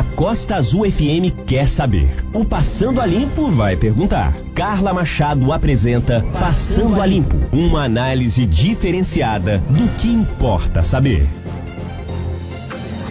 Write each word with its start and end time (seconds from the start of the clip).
A 0.00 0.04
Costa 0.16 0.56
Azul 0.56 0.90
FM 0.90 1.44
quer 1.46 1.68
saber. 1.68 2.24
O 2.32 2.42
Passando 2.42 3.02
a 3.02 3.04
Limpo 3.04 3.50
vai 3.50 3.76
perguntar. 3.76 4.32
Carla 4.54 4.94
Machado 4.94 5.52
apresenta 5.52 6.24
Passando 6.32 7.02
a 7.02 7.04
Limpo, 7.04 7.36
uma 7.52 7.84
análise 7.84 8.46
diferenciada 8.46 9.58
do 9.58 9.86
que 9.98 10.08
importa 10.08 10.82
saber. 10.82 11.28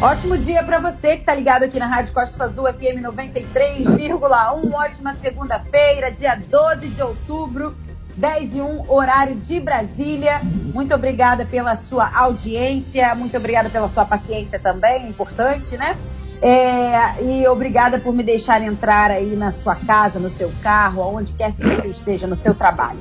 Ótimo 0.02 0.36
dia 0.36 0.64
para 0.64 0.80
você 0.80 1.10
que 1.10 1.20
está 1.20 1.36
ligado 1.36 1.62
aqui 1.62 1.78
na 1.78 1.86
Rádio 1.86 2.12
Costa 2.12 2.44
Azul 2.44 2.66
FM 2.74 3.04
93,1. 3.04 4.74
Ótima 4.74 5.14
segunda-feira, 5.14 6.12
dia 6.12 6.42
12 6.50 6.88
de 6.90 7.04
outubro, 7.04 7.78
10 8.18 8.56
e 8.56 8.62
1, 8.62 8.92
horário 8.92 9.36
de 9.36 9.60
Brasília. 9.60 10.42
Muito 10.74 10.96
obrigada 10.96 11.46
pela 11.46 11.76
sua 11.76 12.10
audiência, 12.12 13.14
muito 13.14 13.38
obrigada 13.38 13.70
pela 13.70 13.90
sua 13.90 14.06
paciência 14.06 14.58
também, 14.58 15.08
importante, 15.08 15.78
né? 15.78 15.96
É, 16.42 17.22
e 17.22 17.48
obrigada 17.48 18.00
por 18.00 18.14
me 18.14 18.24
deixar 18.24 18.62
entrar 18.62 19.12
aí 19.12 19.36
na 19.36 19.52
sua 19.52 19.76
casa, 19.76 20.20
no 20.20 20.30
seu 20.30 20.52
carro, 20.62 21.02
aonde 21.02 21.34
quer 21.34 21.52
que 21.54 21.64
você 21.64 21.88
esteja, 21.88 22.28
no 22.28 22.36
seu 22.36 22.56
trabalho. 22.56 23.00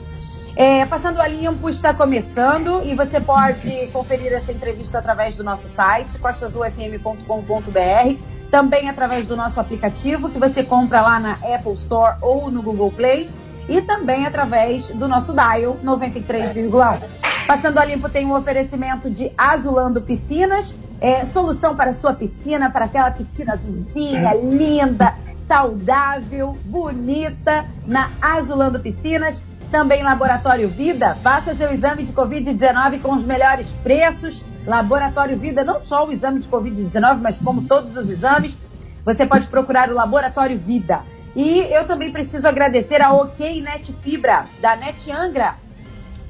É, 0.57 0.85
Passando 0.87 1.21
a 1.21 1.29
Limpo 1.29 1.69
está 1.69 1.95
começando 1.95 2.83
e 2.83 2.93
você 2.97 3.21
pode 3.21 3.87
conferir 3.93 4.33
essa 4.33 4.51
entrevista 4.51 4.99
através 4.99 5.37
do 5.37 5.45
nosso 5.45 5.69
site, 5.69 6.19
costazulfm.com.br, 6.19 8.17
também 8.51 8.89
através 8.89 9.25
do 9.29 9.37
nosso 9.37 9.61
aplicativo 9.61 10.29
que 10.29 10.37
você 10.37 10.65
compra 10.65 11.01
lá 11.01 11.21
na 11.21 11.33
Apple 11.35 11.75
Store 11.75 12.17
ou 12.21 12.51
no 12.51 12.61
Google 12.61 12.91
Play 12.91 13.31
e 13.69 13.83
também 13.83 14.27
através 14.27 14.91
do 14.91 15.07
nosso 15.07 15.33
dial 15.33 15.77
93,1. 15.85 17.03
Passando 17.47 17.79
a 17.79 17.85
Limpo 17.85 18.09
tem 18.09 18.27
um 18.27 18.35
oferecimento 18.35 19.09
de 19.09 19.31
Azulando 19.39 20.03
Piscinas, 20.03 20.75
é, 21.01 21.25
solução 21.27 21.77
para 21.77 21.95
sua 21.95 22.13
piscina, 22.13 22.71
para 22.71 22.87
aquela 22.87 23.11
piscina 23.11 23.53
azulzinha, 23.53 24.35
linda, 24.35 25.15
saudável, 25.47 26.57
bonita, 26.65 27.65
na 27.87 28.11
Azulando 28.21 28.81
Piscinas. 28.81 29.43
Também 29.71 30.03
Laboratório 30.03 30.69
Vida, 30.69 31.15
faça 31.17 31.55
seu 31.55 31.71
exame 31.71 32.03
de 32.03 32.13
Covid-19 32.13 33.03
com 33.03 33.15
os 33.15 33.25
melhores 33.25 33.73
preços. 33.83 34.43
Laboratório 34.67 35.39
Vida, 35.39 35.63
não 35.63 35.83
só 35.83 36.07
o 36.07 36.13
exame 36.13 36.41
de 36.41 36.49
Covid-19, 36.49 37.19
mas 37.21 37.41
como 37.41 37.63
todos 37.63 37.95
os 37.97 38.09
exames, 38.09 38.57
você 39.05 39.27
pode 39.27 39.47
procurar 39.47 39.91
o 39.91 39.95
Laboratório 39.95 40.59
Vida. 40.59 41.03
E 41.37 41.61
eu 41.71 41.87
também 41.87 42.11
preciso 42.11 42.49
agradecer 42.49 43.03
a 43.03 43.13
OK 43.13 43.61
Net 43.61 43.95
Fibra, 44.03 44.47
da 44.61 44.75
Net 44.75 45.11
Angra, 45.11 45.57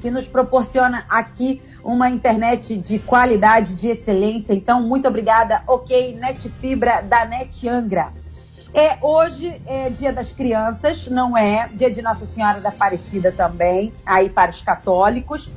que 0.01 0.11
nos 0.11 0.27
proporciona 0.27 1.05
aqui 1.09 1.61
uma 1.83 2.09
internet 2.09 2.77
de 2.77 2.99
qualidade, 2.99 3.73
de 3.73 3.89
excelência. 3.89 4.53
Então, 4.53 4.81
muito 4.81 5.07
obrigada, 5.07 5.63
OK 5.67 6.15
Net 6.15 6.49
Fibra, 6.61 7.01
da 7.01 7.25
Net 7.25 7.67
Angra. 7.67 8.13
É, 8.73 8.97
hoje 9.01 9.61
é 9.65 9.89
dia 9.89 10.13
das 10.13 10.31
crianças, 10.31 11.07
não 11.07 11.35
é? 11.35 11.69
Dia 11.73 11.89
de 11.89 12.01
Nossa 12.01 12.25
Senhora 12.25 12.61
da 12.61 12.69
Aparecida 12.69 13.31
também, 13.31 13.91
aí 14.05 14.29
para 14.29 14.51
os 14.51 14.61
católicos, 14.61 15.49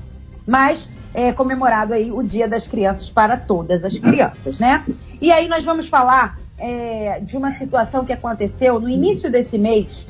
mas 0.47 0.89
é 1.13 1.31
comemorado 1.33 1.93
aí 1.93 2.11
o 2.11 2.23
dia 2.23 2.49
das 2.49 2.67
crianças 2.67 3.11
para 3.11 3.37
todas 3.37 3.85
as 3.85 3.99
crianças, 3.99 4.59
né? 4.59 4.83
E 5.21 5.31
aí 5.31 5.47
nós 5.47 5.63
vamos 5.63 5.89
falar 5.89 6.39
é, 6.59 7.21
de 7.21 7.37
uma 7.37 7.53
situação 7.53 8.05
que 8.05 8.13
aconteceu 8.13 8.81
no 8.81 8.89
início 8.89 9.31
desse 9.31 9.59
mês 9.59 10.07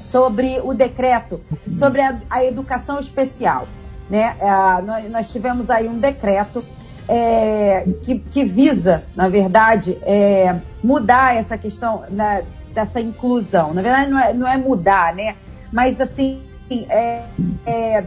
sobre 0.00 0.58
o 0.64 0.74
decreto 0.74 1.40
sobre 1.78 2.00
a, 2.00 2.18
a 2.30 2.44
educação 2.44 2.98
especial, 2.98 3.68
né? 4.08 4.36
É, 4.40 4.82
nós, 4.82 5.10
nós 5.10 5.32
tivemos 5.32 5.70
aí 5.70 5.88
um 5.88 5.98
decreto 5.98 6.64
é, 7.08 7.86
que, 8.02 8.18
que, 8.18 8.44
visa, 8.44 9.04
na 9.16 9.28
verdade, 9.28 9.98
é, 10.02 10.56
mudar 10.82 11.34
essa 11.34 11.56
questão 11.56 12.04
né, 12.10 12.44
dessa 12.74 13.00
inclusão. 13.00 13.72
Na 13.72 13.80
verdade, 13.80 14.10
não 14.10 14.18
é, 14.18 14.34
não 14.34 14.48
é, 14.48 14.56
mudar, 14.56 15.14
né? 15.14 15.36
Mas, 15.72 16.00
assim, 16.00 16.42
é, 16.88 17.24
é 17.66 18.04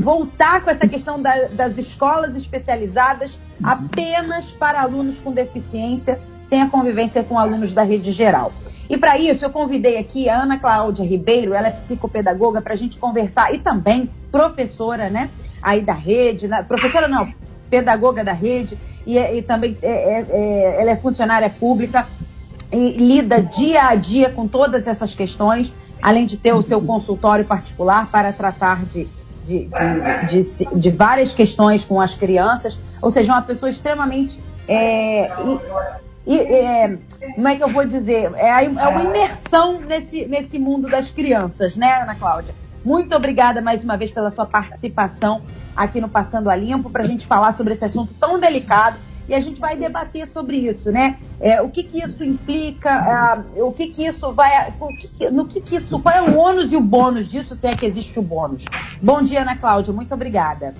voltar 0.00 0.62
com 0.62 0.70
essa 0.70 0.86
questão 0.86 1.20
da, 1.20 1.48
das 1.48 1.76
escolas 1.76 2.34
especializadas 2.34 3.38
apenas 3.62 4.50
para 4.50 4.80
alunos 4.80 5.20
com 5.20 5.32
deficiência, 5.32 6.20
sem 6.46 6.62
a 6.62 6.68
convivência 6.68 7.22
com 7.22 7.38
alunos 7.38 7.72
da 7.72 7.82
rede 7.82 8.12
geral. 8.12 8.52
E 8.88 8.96
para 8.96 9.18
isso, 9.18 9.44
eu 9.44 9.50
convidei 9.50 9.98
aqui 9.98 10.28
a 10.28 10.42
Ana 10.42 10.58
Cláudia 10.58 11.04
Ribeiro, 11.04 11.54
ela 11.54 11.68
é 11.68 11.70
psicopedagoga, 11.70 12.60
para 12.60 12.74
a 12.74 12.76
gente 12.76 12.98
conversar, 12.98 13.54
e 13.54 13.58
também 13.58 14.10
professora, 14.30 15.08
né? 15.08 15.30
Aí 15.62 15.80
da 15.80 15.94
rede, 15.94 16.46
né? 16.46 16.62
professora 16.62 17.08
não, 17.08 17.32
pedagoga 17.70 18.22
da 18.22 18.32
rede 18.32 18.78
e, 19.06 19.18
e 19.18 19.42
também 19.42 19.76
é, 19.82 19.88
é, 19.88 20.26
é, 20.28 20.80
ela 20.80 20.90
é 20.90 20.96
funcionária 20.96 21.50
pública 21.50 22.06
e 22.72 22.90
lida 22.92 23.42
dia 23.42 23.84
a 23.84 23.94
dia 23.94 24.30
com 24.30 24.46
todas 24.46 24.86
essas 24.86 25.14
questões, 25.14 25.72
além 26.02 26.26
de 26.26 26.36
ter 26.36 26.52
o 26.52 26.62
seu 26.62 26.80
consultório 26.80 27.44
particular 27.44 28.10
para 28.10 28.32
tratar 28.32 28.84
de, 28.84 29.08
de, 29.42 29.68
de, 30.28 30.42
de, 30.42 30.80
de 30.80 30.90
várias 30.90 31.32
questões 31.32 31.84
com 31.84 32.00
as 32.00 32.14
crianças, 32.14 32.78
ou 33.00 33.10
seja, 33.10 33.32
uma 33.32 33.42
pessoa 33.42 33.70
extremamente. 33.70 34.40
É, 34.66 35.30
e, 36.26 36.38
é, 36.38 36.98
como 37.34 37.48
é 37.48 37.56
que 37.56 37.62
eu 37.62 37.68
vou 37.68 37.84
dizer? 37.84 38.32
É, 38.34 38.64
é 38.64 38.68
uma 38.68 39.02
imersão 39.02 39.80
nesse, 39.80 40.26
nesse 40.26 40.58
mundo 40.58 40.88
das 40.88 41.10
crianças, 41.10 41.76
né, 41.76 42.02
Ana 42.02 42.14
Cláudia? 42.14 42.54
Muito 42.84 43.14
obrigada 43.14 43.60
mais 43.60 43.82
uma 43.82 43.96
vez 43.96 44.10
pela 44.10 44.30
sua 44.30 44.44
participação 44.44 45.42
aqui 45.74 46.00
no 46.00 46.08
Passando 46.08 46.50
a 46.50 46.56
Limpo 46.56 46.90
para 46.90 47.02
a 47.02 47.06
gente 47.06 47.26
falar 47.26 47.52
sobre 47.52 47.72
esse 47.74 47.84
assunto 47.84 48.12
tão 48.20 48.38
delicado 48.38 48.98
e 49.28 49.34
a 49.34 49.40
gente 49.40 49.60
vai 49.60 49.74
debater 49.76 50.26
sobre 50.28 50.58
isso, 50.58 50.92
né? 50.92 51.16
É, 51.40 51.62
o 51.62 51.70
que 51.70 51.82
que 51.82 52.02
isso 52.04 52.22
implica, 52.22 53.42
uh, 53.56 53.66
o 53.66 53.72
que 53.72 53.86
que 53.86 54.06
isso 54.06 54.32
vai, 54.32 54.72
que, 54.98 55.30
no 55.30 55.46
que 55.46 55.60
que 55.60 55.76
isso, 55.76 55.98
qual 55.98 56.14
é 56.14 56.22
o 56.22 56.36
ônus 56.38 56.72
e 56.72 56.76
o 56.76 56.80
bônus 56.80 57.26
disso, 57.26 57.56
se 57.56 57.66
é 57.66 57.74
que 57.74 57.86
existe 57.86 58.18
o 58.18 58.22
bônus. 58.22 58.64
Bom 59.02 59.22
dia, 59.22 59.42
Ana 59.42 59.56
Cláudia, 59.56 59.92
muito 59.92 60.12
obrigada. 60.12 60.74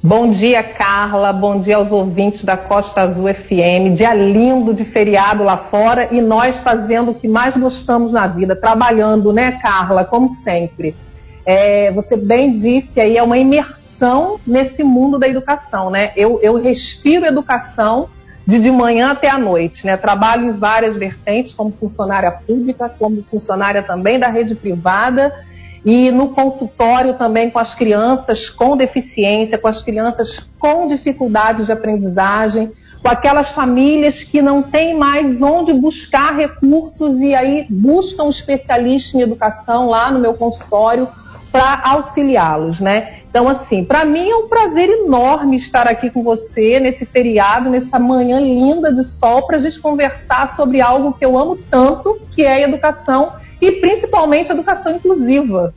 Bom 0.00 0.30
dia, 0.30 0.62
Carla. 0.62 1.32
Bom 1.32 1.58
dia 1.58 1.74
aos 1.74 1.90
ouvintes 1.90 2.44
da 2.44 2.56
Costa 2.56 3.00
Azul 3.00 3.34
FM. 3.34 3.94
Dia 3.94 4.14
lindo 4.14 4.72
de 4.72 4.84
feriado 4.84 5.42
lá 5.42 5.56
fora 5.56 6.08
e 6.12 6.20
nós 6.20 6.56
fazendo 6.58 7.10
o 7.10 7.14
que 7.14 7.26
mais 7.26 7.56
gostamos 7.56 8.12
na 8.12 8.28
vida, 8.28 8.54
trabalhando, 8.54 9.32
né, 9.32 9.58
Carla? 9.60 10.04
Como 10.04 10.28
sempre. 10.28 10.94
É, 11.44 11.90
você 11.90 12.16
bem 12.16 12.52
disse 12.52 13.00
aí, 13.00 13.16
é 13.16 13.22
uma 13.24 13.38
imersão 13.38 14.38
nesse 14.46 14.84
mundo 14.84 15.18
da 15.18 15.26
educação, 15.26 15.90
né? 15.90 16.12
Eu, 16.14 16.38
eu 16.42 16.54
respiro 16.62 17.26
educação 17.26 18.08
de 18.46 18.60
de 18.60 18.70
manhã 18.70 19.10
até 19.10 19.28
a 19.28 19.36
noite, 19.36 19.84
né? 19.84 19.96
Trabalho 19.96 20.44
em 20.44 20.52
várias 20.52 20.96
vertentes, 20.96 21.52
como 21.52 21.72
funcionária 21.72 22.30
pública, 22.30 22.88
como 22.88 23.24
funcionária 23.28 23.82
também 23.82 24.16
da 24.16 24.28
rede 24.28 24.54
privada 24.54 25.34
e 25.84 26.10
no 26.10 26.30
consultório 26.30 27.14
também 27.14 27.50
com 27.50 27.58
as 27.58 27.74
crianças 27.74 28.50
com 28.50 28.76
deficiência, 28.76 29.58
com 29.58 29.68
as 29.68 29.82
crianças 29.82 30.40
com 30.58 30.86
dificuldade 30.86 31.64
de 31.64 31.72
aprendizagem, 31.72 32.72
com 33.02 33.08
aquelas 33.08 33.50
famílias 33.50 34.22
que 34.22 34.42
não 34.42 34.62
têm 34.62 34.94
mais 34.96 35.40
onde 35.40 35.72
buscar 35.72 36.36
recursos 36.36 37.20
e 37.20 37.34
aí 37.34 37.66
buscam 37.70 38.24
um 38.24 38.30
especialista 38.30 39.16
em 39.16 39.20
educação 39.20 39.88
lá 39.88 40.10
no 40.10 40.18
meu 40.18 40.34
consultório 40.34 41.08
para 41.50 41.80
auxiliá-los, 41.82 42.80
né? 42.80 43.18
Então, 43.30 43.48
assim, 43.48 43.84
para 43.84 44.04
mim 44.04 44.28
é 44.28 44.36
um 44.36 44.48
prazer 44.48 44.88
enorme 44.88 45.56
estar 45.56 45.86
aqui 45.86 46.10
com 46.10 46.22
você 46.22 46.80
nesse 46.80 47.04
feriado, 47.04 47.70
nessa 47.70 47.98
manhã 47.98 48.40
linda 48.40 48.92
de 48.92 49.04
sol, 49.04 49.46
para 49.46 49.58
a 49.58 49.60
gente 49.60 49.78
conversar 49.80 50.56
sobre 50.56 50.80
algo 50.80 51.12
que 51.12 51.24
eu 51.24 51.38
amo 51.38 51.56
tanto, 51.70 52.20
que 52.30 52.42
é 52.42 52.54
a 52.54 52.60
educação 52.60 53.32
e 53.60 53.72
principalmente 53.72 54.50
educação 54.50 54.96
inclusiva. 54.96 55.74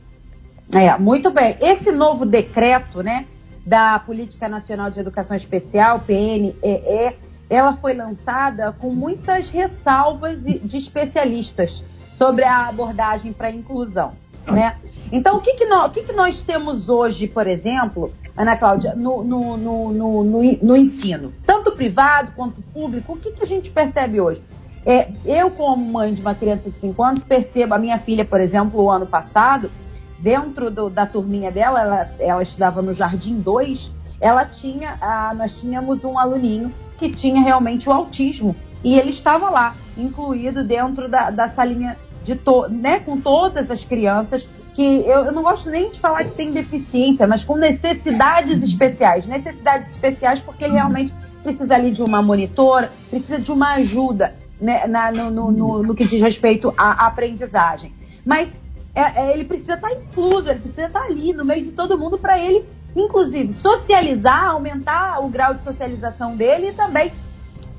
É, 0.74 0.96
muito 0.98 1.30
bem. 1.30 1.56
Esse 1.60 1.92
novo 1.92 2.24
decreto, 2.24 3.02
né, 3.02 3.26
da 3.64 3.98
Política 3.98 4.48
Nacional 4.48 4.90
de 4.90 5.00
Educação 5.00 5.36
Especial, 5.36 6.00
PNEE, 6.00 7.16
ela 7.48 7.74
foi 7.74 7.92
lançada 7.94 8.72
com 8.72 8.90
muitas 8.90 9.50
ressalvas 9.50 10.42
de 10.42 10.76
especialistas 10.76 11.84
sobre 12.14 12.44
a 12.44 12.68
abordagem 12.68 13.32
para 13.32 13.48
a 13.48 13.50
inclusão. 13.50 14.12
Né? 14.46 14.76
Então, 15.12 15.36
o, 15.36 15.40
que, 15.40 15.54
que, 15.54 15.66
nós, 15.66 15.90
o 15.90 15.92
que, 15.92 16.02
que 16.02 16.12
nós 16.12 16.42
temos 16.42 16.88
hoje, 16.88 17.28
por 17.28 17.46
exemplo, 17.46 18.12
Ana 18.36 18.56
Cláudia, 18.56 18.94
no, 18.94 19.22
no, 19.22 19.56
no, 19.56 19.92
no, 19.92 20.24
no 20.24 20.76
ensino, 20.76 21.32
tanto 21.44 21.72
privado 21.72 22.32
quanto 22.34 22.62
público, 22.62 23.12
o 23.12 23.16
que, 23.16 23.32
que 23.32 23.42
a 23.42 23.46
gente 23.46 23.70
percebe 23.70 24.20
hoje? 24.20 24.42
É, 24.84 25.08
eu, 25.24 25.50
como 25.50 25.84
mãe 25.92 26.12
de 26.12 26.20
uma 26.20 26.34
criança 26.34 26.70
de 26.70 26.78
5 26.78 27.02
anos, 27.02 27.24
percebo 27.24 27.74
a 27.74 27.78
minha 27.78 27.98
filha, 27.98 28.24
por 28.24 28.40
exemplo, 28.40 28.82
o 28.82 28.90
ano 28.90 29.06
passado, 29.06 29.70
dentro 30.18 30.70
do, 30.70 30.90
da 30.90 31.06
turminha 31.06 31.50
dela, 31.50 31.80
ela, 31.80 32.10
ela 32.18 32.42
estudava 32.42 32.82
no 32.82 32.92
Jardim 32.92 33.40
2, 33.40 33.92
ela 34.20 34.44
tinha, 34.44 34.96
a, 35.00 35.34
nós 35.34 35.60
tínhamos 35.60 36.04
um 36.04 36.18
aluninho 36.18 36.72
que 36.96 37.10
tinha 37.10 37.42
realmente 37.42 37.88
o 37.88 37.92
autismo. 37.92 38.54
E 38.84 38.98
ele 38.98 39.10
estava 39.10 39.50
lá, 39.50 39.76
incluído 39.96 40.64
dentro 40.64 41.08
da, 41.08 41.30
da 41.30 41.48
salinha 41.50 41.96
de 42.24 42.36
to, 42.36 42.68
né, 42.68 43.00
com 43.00 43.20
todas 43.20 43.70
as 43.70 43.84
crianças 43.84 44.48
que 44.74 45.00
eu, 45.06 45.26
eu, 45.26 45.32
não 45.32 45.42
gosto 45.42 45.68
nem 45.68 45.90
de 45.90 46.00
falar 46.00 46.24
que 46.24 46.30
tem 46.30 46.52
deficiência, 46.52 47.26
mas 47.26 47.44
com 47.44 47.56
necessidades 47.56 48.62
especiais. 48.62 49.26
Necessidades 49.26 49.90
especiais 49.90 50.40
porque 50.40 50.64
ele 50.64 50.74
realmente 50.74 51.12
precisa 51.42 51.74
ali 51.74 51.90
de 51.90 52.02
uma 52.02 52.22
monitora, 52.22 52.90
precisa 53.10 53.38
de 53.38 53.52
uma 53.52 53.74
ajuda. 53.74 54.34
Né, 54.62 54.86
na, 54.86 55.10
no, 55.10 55.30
no, 55.30 55.50
no, 55.50 55.82
no, 55.82 55.94
que 55.94 56.06
diz 56.06 56.20
respeito 56.20 56.72
à 56.76 57.06
aprendizagem. 57.06 57.92
Mas 58.24 58.50
é, 58.94 59.22
é, 59.22 59.34
ele 59.34 59.44
precisa 59.44 59.74
estar 59.74 59.90
incluso, 59.92 60.48
ele 60.48 60.60
precisa 60.60 60.86
estar 60.86 61.02
ali 61.02 61.32
no 61.32 61.44
meio 61.44 61.64
de 61.64 61.72
todo 61.72 61.98
mundo 61.98 62.16
para 62.16 62.38
ele, 62.38 62.64
inclusive, 62.94 63.52
socializar, 63.52 64.50
aumentar 64.50 65.20
o 65.20 65.28
grau 65.28 65.54
de 65.54 65.64
socialização 65.64 66.36
dele 66.36 66.68
e 66.68 66.72
também 66.72 67.12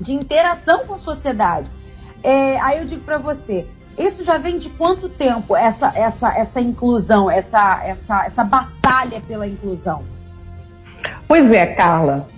de 0.00 0.12
interação 0.12 0.86
com 0.86 0.94
a 0.94 0.98
sociedade. 0.98 1.70
É, 2.22 2.60
aí 2.60 2.78
eu 2.78 2.84
digo 2.84 3.02
para 3.02 3.18
você, 3.18 3.66
isso 3.96 4.22
já 4.24 4.38
vem 4.38 4.58
de 4.58 4.68
quanto 4.70 5.08
tempo 5.08 5.56
essa 5.56 5.92
essa 5.94 6.36
essa 6.36 6.60
inclusão, 6.60 7.30
essa 7.30 7.80
essa 7.84 8.24
essa 8.24 8.44
batalha 8.44 9.20
pela 9.20 9.46
inclusão? 9.46 10.02
Pois 11.28 11.50
é, 11.50 11.66
Carla. 11.66 12.33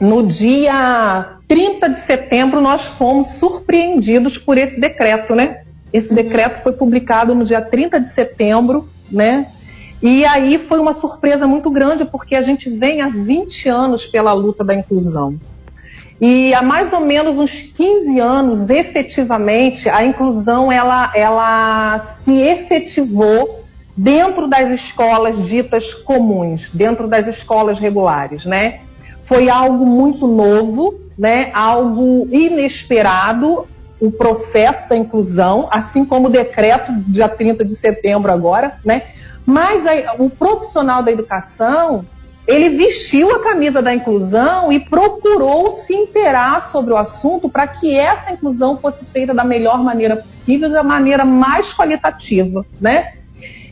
No 0.00 0.26
dia 0.26 1.36
30 1.46 1.90
de 1.90 1.98
setembro 2.00 2.60
nós 2.60 2.82
fomos 2.96 3.32
surpreendidos 3.32 4.38
por 4.38 4.56
esse 4.56 4.80
decreto, 4.80 5.34
né? 5.34 5.62
Esse 5.92 6.08
uhum. 6.08 6.14
decreto 6.14 6.62
foi 6.62 6.72
publicado 6.72 7.34
no 7.34 7.44
dia 7.44 7.60
30 7.60 8.00
de 8.00 8.08
setembro, 8.08 8.86
né? 9.10 9.48
E 10.02 10.24
aí 10.24 10.58
foi 10.58 10.80
uma 10.80 10.94
surpresa 10.94 11.46
muito 11.46 11.70
grande 11.70 12.06
porque 12.06 12.34
a 12.34 12.40
gente 12.40 12.70
vem 12.70 13.02
há 13.02 13.08
20 13.08 13.68
anos 13.68 14.06
pela 14.06 14.32
luta 14.32 14.64
da 14.64 14.74
inclusão. 14.74 15.38
E 16.18 16.54
há 16.54 16.62
mais 16.62 16.92
ou 16.92 17.00
menos 17.00 17.38
uns 17.38 17.62
15 17.62 18.18
anos, 18.18 18.70
efetivamente, 18.70 19.88
a 19.88 20.04
inclusão 20.04 20.70
ela, 20.70 21.12
ela 21.14 21.98
se 22.22 22.32
efetivou 22.32 23.64
dentro 23.96 24.46
das 24.48 24.70
escolas 24.70 25.46
ditas 25.46 25.92
comuns, 25.92 26.70
dentro 26.70 27.06
das 27.06 27.26
escolas 27.26 27.78
regulares, 27.78 28.46
né? 28.46 28.80
Foi 29.30 29.48
algo 29.48 29.86
muito 29.86 30.26
novo, 30.26 30.98
né? 31.16 31.52
Algo 31.54 32.26
inesperado, 32.32 33.64
o 34.00 34.10
processo 34.10 34.88
da 34.88 34.96
inclusão, 34.96 35.68
assim 35.70 36.04
como 36.04 36.26
o 36.26 36.30
decreto 36.30 36.92
dia 37.06 37.28
30 37.28 37.64
de 37.64 37.76
setembro 37.76 38.32
agora, 38.32 38.80
né? 38.84 39.04
Mas 39.46 39.84
o 40.18 40.28
profissional 40.28 41.04
da 41.04 41.12
educação, 41.12 42.04
ele 42.44 42.70
vestiu 42.70 43.30
a 43.30 43.38
camisa 43.38 43.80
da 43.80 43.94
inclusão 43.94 44.72
e 44.72 44.80
procurou 44.80 45.70
se 45.70 45.94
interar 45.94 46.72
sobre 46.72 46.92
o 46.92 46.96
assunto 46.96 47.48
para 47.48 47.68
que 47.68 47.96
essa 47.96 48.32
inclusão 48.32 48.78
fosse 48.78 49.04
feita 49.04 49.32
da 49.32 49.44
melhor 49.44 49.78
maneira 49.80 50.16
possível, 50.16 50.68
da 50.70 50.82
maneira 50.82 51.24
mais 51.24 51.72
qualitativa, 51.72 52.66
né? 52.80 53.12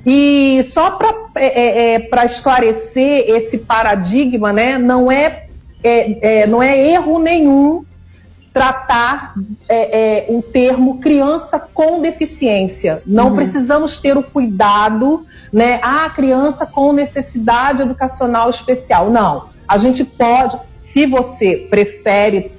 E 0.06 0.62
só 0.72 0.93
para 0.93 1.12
é, 1.34 1.96
é, 1.96 2.08
é 2.08 2.25
esclarecer 2.25 3.25
esse 3.28 3.58
paradigma, 3.58 4.52
né, 4.52 4.78
não 4.78 5.10
é, 5.10 5.47
é, 5.82 6.42
é, 6.42 6.46
não 6.46 6.62
é 6.62 6.78
erro 6.78 7.19
nenhum 7.19 7.84
tratar 8.52 9.34
é, 9.69 10.26
é, 10.26 10.26
o 10.28 10.42
termo 10.42 10.98
criança 10.98 11.58
com 11.60 12.00
deficiência. 12.00 13.02
Não 13.06 13.28
uhum. 13.28 13.36
precisamos 13.36 13.98
ter 13.98 14.16
o 14.16 14.22
cuidado, 14.22 15.25
né? 15.52 15.78
Ah, 15.82 16.10
criança 16.10 16.66
com 16.66 16.92
necessidade 16.92 17.82
educacional 17.82 18.50
especial. 18.50 19.10
Não. 19.10 19.50
A 19.66 19.78
gente 19.78 20.02
pode, 20.04 20.58
se 20.78 21.06
você 21.06 21.69
prefere 21.70 22.52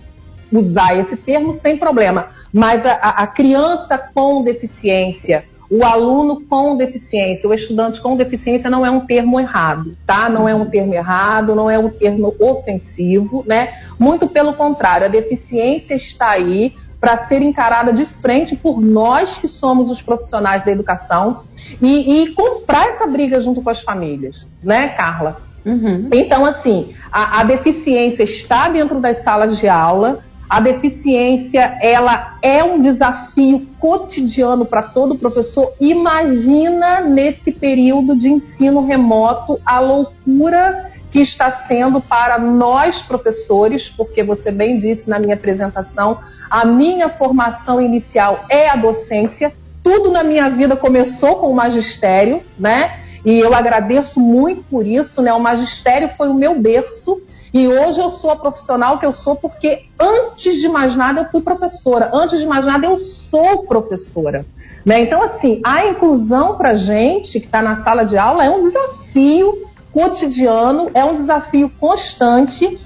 usar 0.51 0.97
esse 0.97 1.17
termo, 1.17 1.53
sem 1.53 1.77
problema. 1.77 2.27
Mas 2.53 2.85
a, 2.85 2.93
a 2.93 3.27
criança 3.27 3.97
com 3.97 4.43
deficiência 4.43 5.45
o 5.69 5.83
aluno 5.83 6.41
com 6.49 6.75
deficiência, 6.75 7.47
o 7.47 7.53
estudante 7.53 8.01
com 8.01 8.15
deficiência 8.15 8.69
não 8.69 8.85
é 8.85 8.89
um 8.89 9.01
termo 9.01 9.39
errado, 9.39 9.95
tá? 10.05 10.27
Não 10.27 10.49
é 10.49 10.55
um 10.55 10.65
termo 10.65 10.93
errado, 10.93 11.53
não 11.53 11.69
é 11.69 11.77
um 11.77 11.89
termo 11.89 12.35
ofensivo, 12.39 13.43
né? 13.47 13.73
Muito 13.99 14.27
pelo 14.27 14.53
contrário, 14.53 15.05
a 15.05 15.09
deficiência 15.09 15.93
está 15.93 16.31
aí 16.31 16.73
para 16.99 17.27
ser 17.27 17.41
encarada 17.41 17.93
de 17.93 18.05
frente 18.05 18.55
por 18.55 18.81
nós 18.81 19.37
que 19.37 19.47
somos 19.47 19.89
os 19.89 20.01
profissionais 20.01 20.65
da 20.65 20.71
educação 20.71 21.43
e, 21.81 22.23
e 22.23 22.33
comprar 22.33 22.89
essa 22.89 23.07
briga 23.07 23.39
junto 23.39 23.61
com 23.61 23.69
as 23.69 23.81
famílias, 23.81 24.47
né, 24.61 24.89
Carla? 24.89 25.37
Uhum. 25.65 26.09
Então, 26.11 26.43
assim, 26.45 26.93
a, 27.11 27.41
a 27.41 27.43
deficiência 27.43 28.23
está 28.23 28.69
dentro 28.69 28.99
das 28.99 29.23
salas 29.23 29.57
de 29.57 29.67
aula, 29.67 30.23
a 30.49 30.59
deficiência, 30.59 31.77
ela 31.79 32.39
é 32.41 32.63
um 32.63 32.81
desafio 32.81 33.67
cotidiano 33.79 34.65
para 34.65 34.81
todo 34.81 35.15
professor. 35.15 35.73
Imagina 35.79 37.01
nesse 37.01 37.51
período 37.51 38.17
de 38.17 38.29
ensino 38.29 38.83
remoto 38.83 39.61
a 39.63 39.79
loucura 39.79 40.89
que 41.11 41.19
está 41.19 41.51
sendo 41.51 42.01
para 42.01 42.39
nós 42.39 42.99
professores, 43.03 43.89
porque 43.89 44.23
você 44.23 44.51
bem 44.51 44.79
disse 44.79 45.07
na 45.07 45.19
minha 45.19 45.35
apresentação, 45.35 46.17
a 46.49 46.65
minha 46.65 47.09
formação 47.09 47.79
inicial 47.79 48.45
é 48.49 48.69
a 48.69 48.75
docência. 48.75 49.53
Tudo 49.83 50.11
na 50.11 50.23
minha 50.23 50.49
vida 50.49 50.75
começou 50.75 51.35
com 51.35 51.51
o 51.51 51.55
magistério, 51.55 52.41
né? 52.57 52.99
E 53.23 53.39
eu 53.39 53.53
agradeço 53.53 54.19
muito 54.19 54.63
por 54.63 54.85
isso, 54.85 55.21
né? 55.21 55.31
O 55.33 55.39
magistério 55.39 56.09
foi 56.17 56.29
o 56.29 56.33
meu 56.33 56.59
berço 56.59 57.21
e 57.53 57.67
hoje 57.67 57.99
eu 57.99 58.11
sou 58.11 58.31
a 58.31 58.35
profissional 58.35 58.99
que 58.99 59.05
eu 59.05 59.13
sou 59.13 59.35
porque 59.35 59.85
antes 59.99 60.59
de 60.59 60.67
mais 60.67 60.95
nada 60.95 61.21
eu 61.21 61.25
fui 61.25 61.41
professora, 61.41 62.11
antes 62.13 62.39
de 62.39 62.45
mais 62.45 62.65
nada 62.65 62.85
eu 62.85 62.99
sou 62.99 63.63
professora. 63.63 64.45
Né? 64.85 65.01
Então, 65.01 65.21
assim, 65.21 65.59
a 65.63 65.87
inclusão 65.87 66.55
para 66.55 66.75
gente 66.75 67.39
que 67.39 67.45
está 67.45 67.61
na 67.61 67.83
sala 67.83 68.03
de 68.03 68.17
aula 68.17 68.45
é 68.45 68.49
um 68.49 68.63
desafio 68.63 69.67
cotidiano, 69.91 70.91
é 70.93 71.03
um 71.03 71.15
desafio 71.15 71.69
constante, 71.79 72.79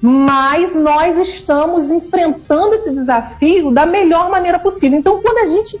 mas 0.00 0.74
nós 0.74 1.18
estamos 1.18 1.90
enfrentando 1.90 2.74
esse 2.76 2.90
desafio 2.90 3.70
da 3.70 3.84
melhor 3.84 4.30
maneira 4.30 4.58
possível. 4.58 4.98
Então, 4.98 5.20
quando 5.22 5.38
a 5.38 5.46
gente, 5.46 5.80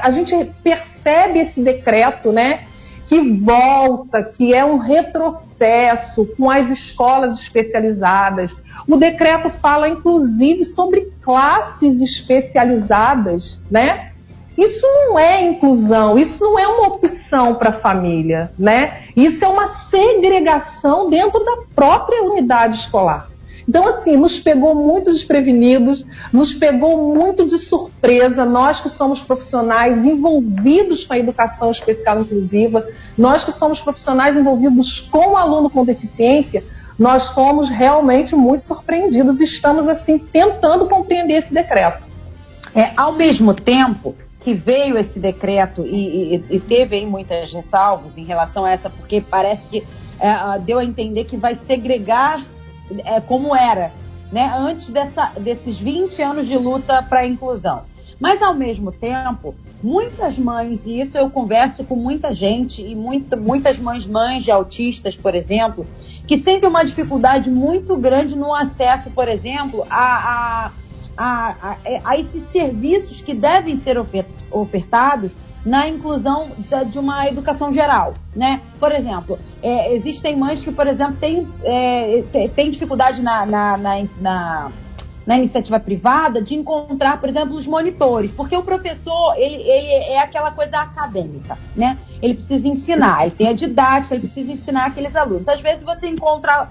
a 0.00 0.10
gente 0.10 0.52
percebe 0.62 1.40
esse 1.40 1.60
decreto, 1.60 2.30
né? 2.30 2.66
Que 3.12 3.20
volta, 3.20 4.22
que 4.22 4.54
é 4.54 4.64
um 4.64 4.78
retrocesso 4.78 6.24
com 6.34 6.50
as 6.50 6.70
escolas 6.70 7.38
especializadas. 7.38 8.56
O 8.88 8.96
decreto 8.96 9.50
fala, 9.50 9.86
inclusive, 9.86 10.64
sobre 10.64 11.12
classes 11.20 12.00
especializadas, 12.00 13.60
né? 13.70 14.12
Isso 14.56 14.86
não 14.86 15.18
é 15.18 15.42
inclusão, 15.42 16.18
isso 16.18 16.42
não 16.42 16.58
é 16.58 16.66
uma 16.66 16.88
opção 16.88 17.56
para 17.56 17.68
a 17.68 17.74
família, 17.74 18.50
né? 18.58 19.02
Isso 19.14 19.44
é 19.44 19.48
uma 19.48 19.68
segregação 19.90 21.10
dentro 21.10 21.44
da 21.44 21.58
própria 21.74 22.22
unidade 22.22 22.78
escolar. 22.78 23.28
Então, 23.68 23.86
assim, 23.86 24.16
nos 24.16 24.40
pegou 24.40 24.74
muito 24.74 25.12
desprevenidos, 25.12 26.04
nos 26.32 26.52
pegou 26.52 27.14
muito 27.14 27.46
de 27.46 27.58
surpresa, 27.58 28.44
nós 28.44 28.80
que 28.80 28.88
somos 28.88 29.20
profissionais 29.20 30.04
envolvidos 30.04 31.04
com 31.04 31.14
a 31.14 31.18
educação 31.18 31.70
especial 31.70 32.20
inclusiva, 32.20 32.86
nós 33.16 33.44
que 33.44 33.52
somos 33.52 33.80
profissionais 33.80 34.36
envolvidos 34.36 35.00
com 35.00 35.32
o 35.32 35.36
aluno 35.36 35.70
com 35.70 35.84
deficiência, 35.84 36.64
nós 36.98 37.28
fomos 37.28 37.68
realmente 37.68 38.34
muito 38.34 38.64
surpreendidos 38.64 39.40
e 39.40 39.44
estamos, 39.44 39.88
assim, 39.88 40.18
tentando 40.18 40.86
compreender 40.86 41.34
esse 41.34 41.52
decreto. 41.52 42.02
É, 42.74 42.90
ao 42.96 43.12
mesmo 43.12 43.54
tempo 43.54 44.14
que 44.40 44.54
veio 44.54 44.98
esse 44.98 45.20
decreto 45.20 45.86
e, 45.86 46.36
e, 46.36 46.44
e 46.50 46.60
teve 46.60 46.96
aí 46.96 47.06
muitas 47.06 47.52
ressalvas 47.52 48.18
em 48.18 48.24
relação 48.24 48.64
a 48.64 48.72
essa, 48.72 48.90
porque 48.90 49.20
parece 49.20 49.68
que 49.68 49.84
é, 50.18 50.58
deu 50.60 50.78
a 50.78 50.84
entender 50.84 51.24
que 51.24 51.36
vai 51.36 51.54
segregar 51.54 52.44
é, 53.04 53.20
como 53.20 53.54
era, 53.54 53.92
né, 54.30 54.52
antes 54.56 54.88
dessa, 54.90 55.32
desses 55.38 55.78
20 55.78 56.22
anos 56.22 56.46
de 56.46 56.56
luta 56.56 57.02
para 57.02 57.20
a 57.20 57.26
inclusão. 57.26 57.82
Mas, 58.18 58.40
ao 58.40 58.54
mesmo 58.54 58.92
tempo, 58.92 59.54
muitas 59.82 60.38
mães, 60.38 60.86
e 60.86 61.00
isso 61.00 61.18
eu 61.18 61.28
converso 61.28 61.82
com 61.82 61.96
muita 61.96 62.32
gente, 62.32 62.80
e 62.80 62.94
muita, 62.94 63.36
muitas 63.36 63.78
mães, 63.78 64.06
mães 64.06 64.44
de 64.44 64.50
autistas, 64.50 65.16
por 65.16 65.34
exemplo, 65.34 65.84
que 66.26 66.38
sentem 66.38 66.68
uma 66.68 66.84
dificuldade 66.84 67.50
muito 67.50 67.96
grande 67.96 68.36
no 68.36 68.54
acesso, 68.54 69.10
por 69.10 69.26
exemplo, 69.26 69.84
a, 69.90 70.70
a, 71.16 71.52
a, 71.64 71.76
a 72.04 72.16
esses 72.16 72.44
serviços 72.44 73.20
que 73.20 73.34
devem 73.34 73.76
ser 73.78 73.96
ofertados 74.50 75.36
na 75.64 75.88
inclusão 75.88 76.50
da, 76.68 76.82
de 76.82 76.98
uma 76.98 77.26
educação 77.28 77.72
geral, 77.72 78.14
né? 78.34 78.60
Por 78.80 78.92
exemplo, 78.92 79.38
é, 79.62 79.94
existem 79.94 80.36
mães 80.36 80.62
que, 80.62 80.72
por 80.72 80.86
exemplo, 80.86 81.16
têm, 81.16 81.48
é, 81.62 82.24
dificuldade 82.70 83.22
na, 83.22 83.46
na, 83.46 83.76
na, 83.76 84.04
na 84.20 84.72
na 85.26 85.36
iniciativa 85.36 85.78
privada 85.78 86.42
de 86.42 86.54
encontrar, 86.54 87.20
por 87.20 87.28
exemplo, 87.28 87.54
os 87.54 87.66
monitores, 87.66 88.32
porque 88.32 88.56
o 88.56 88.62
professor 88.62 89.34
ele, 89.36 89.54
ele 89.54 89.88
é 90.10 90.18
aquela 90.20 90.50
coisa 90.50 90.78
acadêmica, 90.78 91.56
né? 91.76 91.98
Ele 92.20 92.34
precisa 92.34 92.66
ensinar, 92.66 93.22
ele 93.22 93.30
tem 93.30 93.48
a 93.48 93.52
didática, 93.52 94.14
ele 94.14 94.22
precisa 94.26 94.50
ensinar 94.50 94.86
aqueles 94.86 95.14
alunos. 95.14 95.48
Às 95.48 95.60
vezes 95.60 95.82
você 95.82 96.08
encontra 96.08 96.70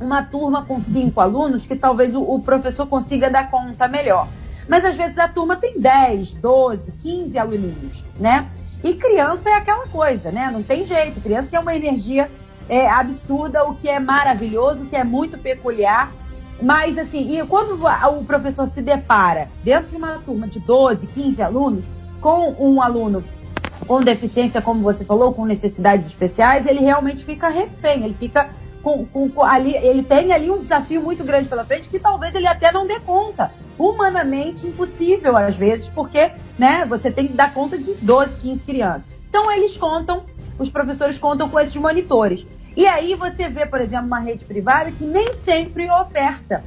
uma 0.00 0.22
turma 0.22 0.64
com 0.64 0.80
cinco 0.82 1.20
alunos 1.20 1.64
que 1.64 1.76
talvez 1.76 2.14
o, 2.14 2.22
o 2.22 2.40
professor 2.40 2.86
consiga 2.86 3.30
dar 3.30 3.50
conta 3.50 3.88
melhor. 3.88 4.28
Mas 4.68 4.84
às 4.84 4.96
vezes 4.96 5.18
a 5.18 5.28
turma 5.28 5.56
tem 5.56 5.78
10, 5.78 6.34
12, 6.34 6.92
15 6.92 7.38
alunos, 7.38 8.04
né? 8.18 8.48
E 8.82 8.94
criança 8.94 9.48
é 9.48 9.54
aquela 9.54 9.86
coisa, 9.86 10.30
né? 10.30 10.50
Não 10.52 10.62
tem 10.62 10.86
jeito. 10.86 11.20
Criança 11.20 11.48
tem 11.50 11.60
uma 11.60 11.74
energia 11.74 12.30
é, 12.68 12.88
absurda, 12.88 13.64
o 13.64 13.74
que 13.74 13.88
é 13.88 14.00
maravilhoso, 14.00 14.82
o 14.82 14.86
que 14.86 14.96
é 14.96 15.04
muito 15.04 15.38
peculiar. 15.38 16.12
Mas, 16.60 16.96
assim, 16.98 17.38
e 17.38 17.46
quando 17.46 17.80
o 17.84 18.24
professor 18.24 18.68
se 18.68 18.80
depara 18.80 19.48
dentro 19.64 19.88
de 19.88 19.96
uma 19.96 20.18
turma 20.18 20.46
de 20.46 20.60
12, 20.60 21.06
15 21.08 21.42
alunos, 21.42 21.84
com 22.20 22.54
um 22.58 22.80
aluno 22.80 23.24
com 23.86 24.00
deficiência, 24.00 24.62
como 24.62 24.80
você 24.80 25.04
falou, 25.04 25.34
com 25.34 25.44
necessidades 25.44 26.06
especiais, 26.06 26.66
ele 26.66 26.80
realmente 26.80 27.24
fica 27.24 27.48
refém, 27.48 28.04
ele 28.04 28.14
fica 28.14 28.48
com, 28.82 29.06
com, 29.06 29.30
com, 29.30 29.42
ali, 29.42 29.74
ele 29.76 30.02
tem 30.02 30.32
ali 30.32 30.50
um 30.50 30.58
desafio 30.58 31.02
muito 31.02 31.24
grande 31.24 31.48
pela 31.48 31.64
frente 31.64 31.88
que 31.88 31.98
talvez 31.98 32.34
ele 32.34 32.46
até 32.46 32.72
não 32.72 32.86
dê 32.86 33.00
conta. 33.00 33.52
Humanamente 33.78 34.66
impossível, 34.66 35.36
às 35.36 35.56
vezes, 35.56 35.88
porque 35.88 36.32
né, 36.58 36.84
você 36.86 37.10
tem 37.10 37.26
que 37.26 37.32
dar 37.32 37.54
conta 37.54 37.78
de 37.78 37.94
12, 37.94 38.36
15 38.38 38.64
crianças. 38.64 39.08
Então 39.28 39.50
eles 39.50 39.76
contam, 39.76 40.24
os 40.58 40.68
professores 40.68 41.18
contam 41.18 41.48
com 41.48 41.58
esses 41.58 41.76
monitores. 41.76 42.46
E 42.76 42.86
aí 42.86 43.14
você 43.14 43.48
vê, 43.48 43.66
por 43.66 43.80
exemplo, 43.80 44.06
uma 44.06 44.20
rede 44.20 44.44
privada 44.44 44.90
que 44.92 45.04
nem 45.04 45.36
sempre 45.36 45.90
oferta 45.90 46.62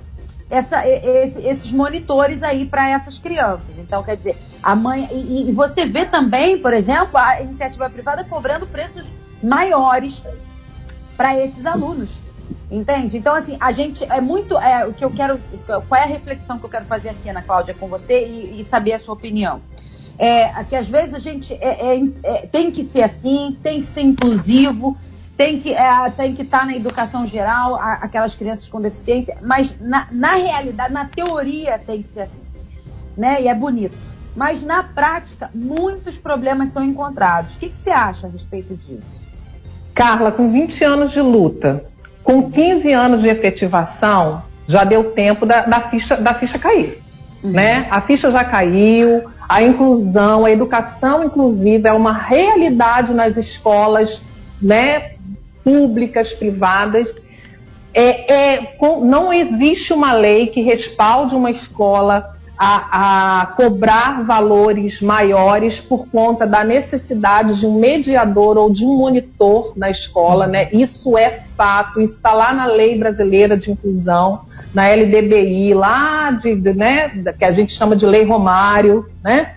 essa, 0.49 0.87
esse, 0.87 1.41
esses 1.41 1.71
monitores 1.71 2.43
aí 2.43 2.65
para 2.65 2.89
essas 2.89 3.17
crianças. 3.17 3.75
Então, 3.77 4.03
quer 4.03 4.17
dizer, 4.17 4.37
a 4.61 4.75
mãe. 4.75 5.07
E, 5.11 5.49
e, 5.49 5.51
você 5.51 5.85
vê 5.85 6.05
também, 6.05 6.59
por 6.59 6.73
exemplo, 6.73 7.17
a 7.17 7.41
iniciativa 7.41 7.89
privada 7.89 8.23
cobrando 8.23 8.67
preços 8.67 9.11
maiores 9.41 10.21
para 11.15 11.37
esses 11.39 11.65
alunos. 11.65 12.09
Entende? 12.69 13.17
Então, 13.17 13.33
assim, 13.33 13.57
a 13.59 13.71
gente 13.71 14.03
é 14.03 14.19
muito. 14.21 14.57
É, 14.57 14.85
o 14.85 14.93
que 14.93 15.03
eu 15.03 15.11
quero. 15.11 15.39
Qual 15.65 15.99
é 15.99 16.03
a 16.03 16.07
reflexão 16.07 16.59
que 16.59 16.65
eu 16.65 16.69
quero 16.69 16.85
fazer 16.85 17.09
aqui, 17.09 17.29
Ana 17.29 17.41
Cláudia, 17.41 17.73
com 17.73 17.87
você 17.87 18.27
e, 18.27 18.61
e 18.61 18.65
saber 18.65 18.93
a 18.93 18.99
sua 18.99 19.13
opinião? 19.13 19.61
É, 20.17 20.63
que 20.63 20.75
às 20.75 20.87
vezes 20.87 21.13
a 21.13 21.19
gente 21.19 21.53
é, 21.53 21.95
é, 21.95 22.03
é 22.23 22.47
tem 22.47 22.71
que 22.71 22.85
ser 22.85 23.03
assim, 23.03 23.57
tem 23.61 23.81
que 23.81 23.87
ser 23.87 24.01
inclusivo, 24.01 24.97
tem 25.35 25.59
que 25.59 25.73
é, 25.73 26.09
tem 26.11 26.33
que 26.33 26.43
estar 26.43 26.59
tá 26.59 26.65
na 26.65 26.75
educação 26.75 27.27
geral, 27.27 27.75
a, 27.75 27.93
aquelas 27.95 28.33
crianças 28.33 28.69
com 28.69 28.79
deficiência, 28.79 29.37
mas 29.41 29.75
na, 29.79 30.07
na 30.11 30.35
realidade, 30.35 30.93
na 30.93 31.05
teoria 31.05 31.77
tem 31.77 32.01
que 32.01 32.09
ser 32.09 32.21
assim, 32.21 32.41
né? 33.17 33.41
E 33.41 33.47
é 33.47 33.53
bonito. 33.53 33.97
Mas 34.35 34.63
na 34.63 34.83
prática, 34.83 35.49
muitos 35.53 36.17
problemas 36.17 36.69
são 36.69 36.83
encontrados. 36.83 37.55
O 37.55 37.59
que, 37.59 37.69
que 37.69 37.77
você 37.77 37.89
acha 37.89 38.27
a 38.27 38.29
respeito 38.29 38.75
disso? 38.75 39.24
Carla, 39.95 40.31
com 40.31 40.51
20 40.51 40.83
anos 40.83 41.11
de 41.11 41.21
luta, 41.21 41.85
com 42.21 42.51
15 42.51 42.91
anos 42.91 43.21
de 43.21 43.29
efetivação, 43.29 44.43
já 44.67 44.83
deu 44.83 45.11
tempo 45.11 45.45
da, 45.45 45.65
da 45.65 45.79
ficha, 45.79 46.17
da 46.17 46.33
ficha 46.33 46.59
cair. 46.59 47.01
Uhum. 47.41 47.51
Né? 47.51 47.87
A 47.89 48.01
ficha 48.01 48.29
já 48.29 48.43
caiu, 48.43 49.23
a 49.47 49.63
inclusão, 49.63 50.43
a 50.43 50.51
educação 50.51 51.23
inclusiva 51.23 51.87
é 51.87 51.93
uma 51.93 52.11
realidade 52.11 53.13
nas 53.13 53.37
escolas, 53.37 54.21
né? 54.61 55.11
públicas, 55.63 56.33
privadas. 56.33 57.13
É, 57.93 58.33
é, 58.33 58.77
não 59.01 59.31
existe 59.31 59.93
uma 59.93 60.13
lei 60.13 60.47
que 60.47 60.61
respalde 60.61 61.33
uma 61.33 61.49
escola 61.49 62.34
a, 62.57 63.41
a, 63.41 63.45
cobrar 63.47 64.23
valores 64.23 65.01
maiores 65.01 65.81
por 65.81 66.07
conta 66.07 66.47
da 66.47 66.63
necessidade 66.63 67.59
de 67.59 67.65
um 67.65 67.79
mediador 67.79 68.57
ou 68.57 68.71
de 68.71 68.85
um 68.85 68.97
monitor 68.97 69.73
na 69.75 69.89
escola, 69.89 70.47
né? 70.47 70.69
Isso 70.71 71.17
é 71.17 71.41
fato, 71.57 71.99
isso 71.99 72.15
está 72.15 72.33
lá 72.33 72.53
na 72.53 72.65
lei 72.65 72.97
brasileira 72.97 73.57
de 73.57 73.71
inclusão, 73.71 74.41
na 74.73 74.87
LDBI, 74.89 75.73
lá 75.73 76.31
de, 76.31 76.55
de 76.55 76.73
né, 76.73 77.09
que 77.37 77.45
a 77.45 77.51
gente 77.51 77.73
chama 77.73 77.95
de 77.95 78.05
lei 78.05 78.23
Romário, 78.23 79.05
né? 79.23 79.55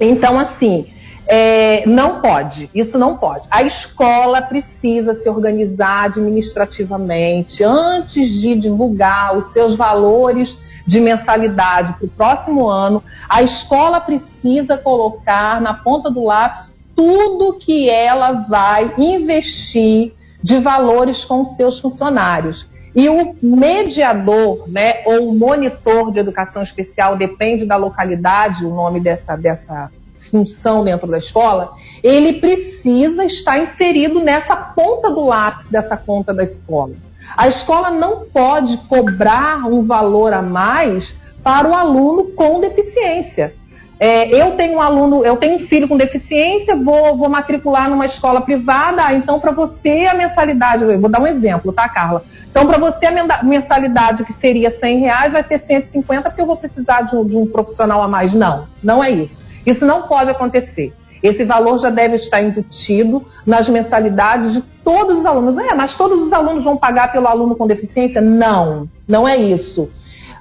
Então, 0.00 0.38
assim, 0.38 0.86
é, 1.26 1.86
não 1.86 2.20
pode, 2.20 2.70
isso 2.74 2.98
não 2.98 3.16
pode. 3.16 3.46
A 3.50 3.62
escola 3.62 4.42
precisa 4.42 5.14
se 5.14 5.28
organizar 5.28 6.04
administrativamente 6.04 7.62
antes 7.62 8.28
de 8.28 8.54
divulgar 8.54 9.36
os 9.36 9.52
seus 9.52 9.74
valores 9.74 10.56
de 10.86 11.00
mensalidade 11.00 11.94
para 11.94 12.06
o 12.06 12.10
próximo 12.10 12.68
ano. 12.68 13.02
A 13.28 13.42
escola 13.42 14.00
precisa 14.00 14.76
colocar 14.76 15.60
na 15.60 15.74
ponta 15.74 16.10
do 16.10 16.24
lápis 16.24 16.78
tudo 16.94 17.58
que 17.58 17.88
ela 17.90 18.32
vai 18.48 18.94
investir 18.98 20.12
de 20.42 20.58
valores 20.58 21.24
com 21.24 21.44
seus 21.44 21.80
funcionários. 21.80 22.68
E 22.94 23.08
o 23.08 23.34
mediador, 23.42 24.68
né, 24.68 25.02
ou 25.04 25.30
o 25.30 25.34
monitor 25.34 26.12
de 26.12 26.20
educação 26.20 26.62
especial, 26.62 27.16
depende 27.16 27.66
da 27.66 27.76
localidade, 27.76 28.64
o 28.64 28.72
nome 28.72 29.00
dessa, 29.00 29.34
dessa 29.36 29.90
função 30.30 30.84
dentro 30.84 31.06
da 31.06 31.18
escola, 31.18 31.72
ele 32.02 32.34
precisa 32.34 33.24
estar 33.24 33.58
inserido 33.58 34.20
nessa 34.20 34.54
ponta 34.54 35.10
do 35.10 35.24
lápis 35.24 35.66
dessa 35.68 35.96
conta 35.96 36.32
da 36.32 36.44
escola. 36.44 36.94
A 37.36 37.48
escola 37.48 37.90
não 37.90 38.24
pode 38.26 38.76
cobrar 38.88 39.66
um 39.66 39.84
valor 39.84 40.32
a 40.32 40.42
mais 40.42 41.14
para 41.42 41.68
o 41.68 41.74
aluno 41.74 42.32
com 42.32 42.60
deficiência. 42.60 43.54
É, 43.98 44.28
eu 44.28 44.52
tenho 44.52 44.78
um 44.78 44.80
aluno, 44.80 45.24
eu 45.24 45.36
tenho 45.36 45.56
um 45.56 45.66
filho 45.66 45.86
com 45.88 45.96
deficiência, 45.96 46.74
vou, 46.74 47.16
vou 47.16 47.28
matricular 47.28 47.88
numa 47.88 48.06
escola 48.06 48.40
privada, 48.40 49.06
ah, 49.06 49.14
então 49.14 49.38
para 49.38 49.52
você 49.52 50.06
a 50.06 50.14
mensalidade, 50.14 50.84
vou 50.96 51.08
dar 51.08 51.20
um 51.20 51.26
exemplo, 51.26 51.72
tá, 51.72 51.88
Carla? 51.88 52.24
Então, 52.54 52.68
para 52.68 52.78
você 52.78 53.06
a 53.06 53.42
mensalidade 53.42 54.24
que 54.24 54.32
seria 54.34 54.70
100 54.70 55.00
reais 55.00 55.32
vai 55.32 55.42
ser 55.42 55.58
150 55.58 56.30
porque 56.30 56.40
eu 56.40 56.46
vou 56.46 56.56
precisar 56.56 57.02
de 57.02 57.16
um, 57.16 57.26
de 57.26 57.36
um 57.36 57.46
profissional 57.48 58.00
a 58.00 58.06
mais. 58.06 58.32
Não, 58.32 58.68
não 58.80 59.02
é 59.02 59.10
isso. 59.10 59.42
Isso 59.66 59.84
não 59.84 60.02
pode 60.02 60.30
acontecer. 60.30 60.94
Esse 61.24 61.42
valor 61.42 61.78
já 61.78 61.88
deve 61.88 62.16
estar 62.16 62.42
embutido 62.42 63.24
nas 63.46 63.66
mensalidades 63.66 64.52
de 64.52 64.60
todos 64.60 65.20
os 65.20 65.24
alunos. 65.24 65.56
É, 65.56 65.72
mas 65.72 65.96
todos 65.96 66.20
os 66.20 66.34
alunos 66.34 66.62
vão 66.62 66.76
pagar 66.76 67.12
pelo 67.12 67.26
aluno 67.26 67.56
com 67.56 67.66
deficiência? 67.66 68.20
Não, 68.20 68.86
não 69.08 69.26
é 69.26 69.34
isso. 69.34 69.88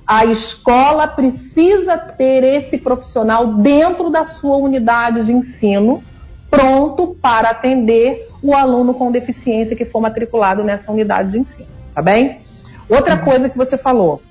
A 0.06 0.26
escola 0.26 1.08
precisa 1.08 1.98
ter 1.98 2.44
esse 2.44 2.78
profissional 2.78 3.54
dentro 3.54 4.10
da 4.10 4.26
sua 4.26 4.58
unidade 4.58 5.24
de 5.24 5.32
ensino, 5.32 6.04
pronto 6.52 7.16
para 7.22 7.52
atender 7.52 8.28
o 8.42 8.54
aluno 8.54 8.94
com 8.94 9.10
deficiência 9.10 9.78
que 9.78 9.86
for 9.86 10.02
matriculado 10.02 10.66
nessa 10.66 10.92
unidade 10.92 11.32
de 11.32 11.40
ensino, 11.40 11.70
tá 11.96 12.02
bem? 12.02 12.42
Outra 12.90 13.18
coisa 13.20 13.50
que 13.50 13.58
você 13.58 13.78
falou, 13.78 14.22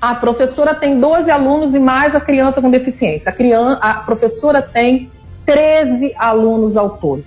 a 0.00 0.14
professora 0.14 0.72
tem 0.72 1.00
12 1.00 1.28
alunos 1.28 1.74
e 1.74 1.80
mais 1.80 2.14
a 2.14 2.20
criança 2.20 2.62
com 2.62 2.70
deficiência. 2.70 3.30
A, 3.30 3.32
criança, 3.32 3.80
a 3.82 3.94
professora 3.94 4.62
tem 4.62 5.10
13 5.50 6.14
alunos 6.16 6.76
ao 6.76 6.90
todo. 6.90 7.24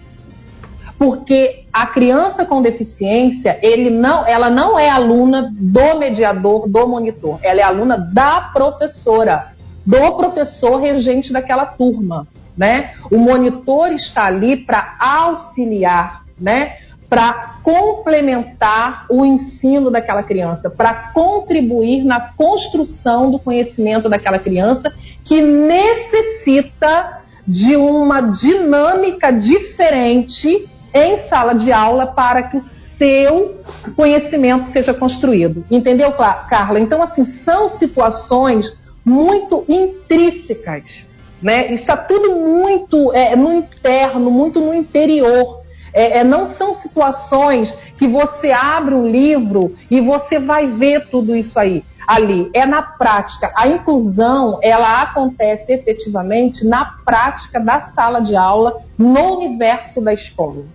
Porque 0.98 1.66
a 1.74 1.86
criança 1.86 2.46
com 2.46 2.62
deficiência, 2.62 3.60
ele 3.62 3.90
não, 3.90 4.26
ela 4.26 4.50
não 4.50 4.80
é 4.80 4.90
aluna 4.90 5.52
do 5.54 6.00
mediador, 6.00 6.70
do 6.70 6.88
monitor. 6.88 7.40
Ela 7.44 7.60
é 7.60 7.64
aluna 7.64 7.98
da 7.98 8.52
professora, 8.54 9.54
do 9.86 10.14
professor 10.14 10.78
regente 10.78 11.34
daquela 11.34 11.66
turma. 11.66 12.26
Né? 12.56 12.92
O 13.12 13.18
monitor 13.18 13.92
está 13.92 14.26
ali 14.26 14.56
para 14.56 14.96
auxiliar, 15.00 16.24
né? 16.40 16.78
para 17.10 17.58
complementar 17.62 19.06
o 19.10 19.26
ensino 19.26 19.92
daquela 19.92 20.24
criança, 20.24 20.70
para 20.70 20.94
contribuir 21.14 22.04
na 22.04 22.20
construção 22.20 23.30
do 23.30 23.38
conhecimento 23.38 24.08
daquela 24.08 24.40
criança 24.40 24.94
que 25.24 25.42
necessita 25.42 27.23
de 27.48 27.76
uma 27.76 28.22
dinâmica 28.22 29.32
diferente 29.32 30.70
em 30.94 31.18
sala 31.18 31.54
de 31.54 31.72
aula 31.72 32.08
para 32.08 32.44
que 32.44 32.58
o 32.58 32.62
seu 32.98 33.62
conhecimento 33.96 34.68
seja 34.68 34.94
construído. 34.94 35.66
Entendeu, 35.70 36.12
Carla? 36.14 36.80
Então, 36.80 37.02
assim, 37.02 37.26
são 37.26 37.68
situações 37.68 38.72
muito 39.04 39.66
intrínsecas. 39.68 41.06
Né? 41.42 41.74
É 41.74 41.96
tudo 41.96 42.36
muito 42.36 43.12
é, 43.14 43.36
no 43.36 43.54
interno, 43.54 44.32
muito 44.32 44.62
no 44.62 44.74
interior 44.74 45.64
é, 45.94 46.20
é, 46.20 46.24
não 46.24 46.46
são 46.46 46.74
situações 46.74 47.72
que 47.98 48.08
você 48.08 48.52
abre 48.52 48.96
um 48.96 49.08
livro 49.08 49.76
e 49.90 50.02
você 50.02 50.40
vai 50.40 50.66
ver 50.66 51.08
tudo 51.10 51.36
isso 51.36 51.60
aí 51.60 51.84
ali. 52.08 52.50
É 52.54 52.66
na 52.66 52.82
prática. 52.82 53.52
A 53.56 53.68
inclusão, 53.68 54.60
ela 54.62 55.02
acontece 55.02 55.74
efetivamente 55.74 56.66
na 56.66 56.86
prática 57.06 57.60
da 57.60 57.82
sala 57.82 58.20
de 58.22 58.36
aula, 58.36 58.82
no 58.98 59.38
universo 59.38 60.02
da 60.02 60.14
escola. 60.14 60.66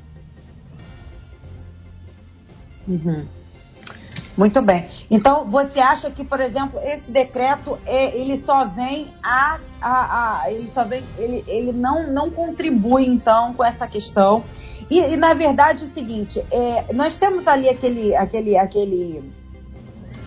Uhum. 2.86 3.26
Muito 4.38 4.62
bem. 4.62 4.86
Então, 5.10 5.50
você 5.50 5.80
acha 5.80 6.10
que, 6.12 6.22
por 6.22 6.38
exemplo, 6.38 6.78
esse 6.84 7.10
decreto 7.10 7.76
é, 7.84 8.16
ele 8.16 8.38
só 8.38 8.66
vem 8.66 9.08
a, 9.20 9.58
a, 9.80 10.42
a, 10.42 10.52
ele 10.52 10.70
só 10.70 10.84
vem, 10.84 11.02
ele, 11.18 11.44
ele 11.48 11.72
não, 11.72 12.06
não 12.06 12.30
contribui 12.30 13.04
então 13.04 13.52
com 13.54 13.64
essa 13.64 13.88
questão 13.88 14.44
e, 14.88 15.00
e 15.00 15.16
na 15.16 15.34
verdade 15.34 15.82
é 15.82 15.86
o 15.86 15.90
seguinte, 15.90 16.42
é, 16.50 16.92
nós 16.92 17.18
temos 17.18 17.46
ali 17.48 17.68
aquele, 17.68 18.14
aquele, 18.14 18.56
aquele, 18.56 19.32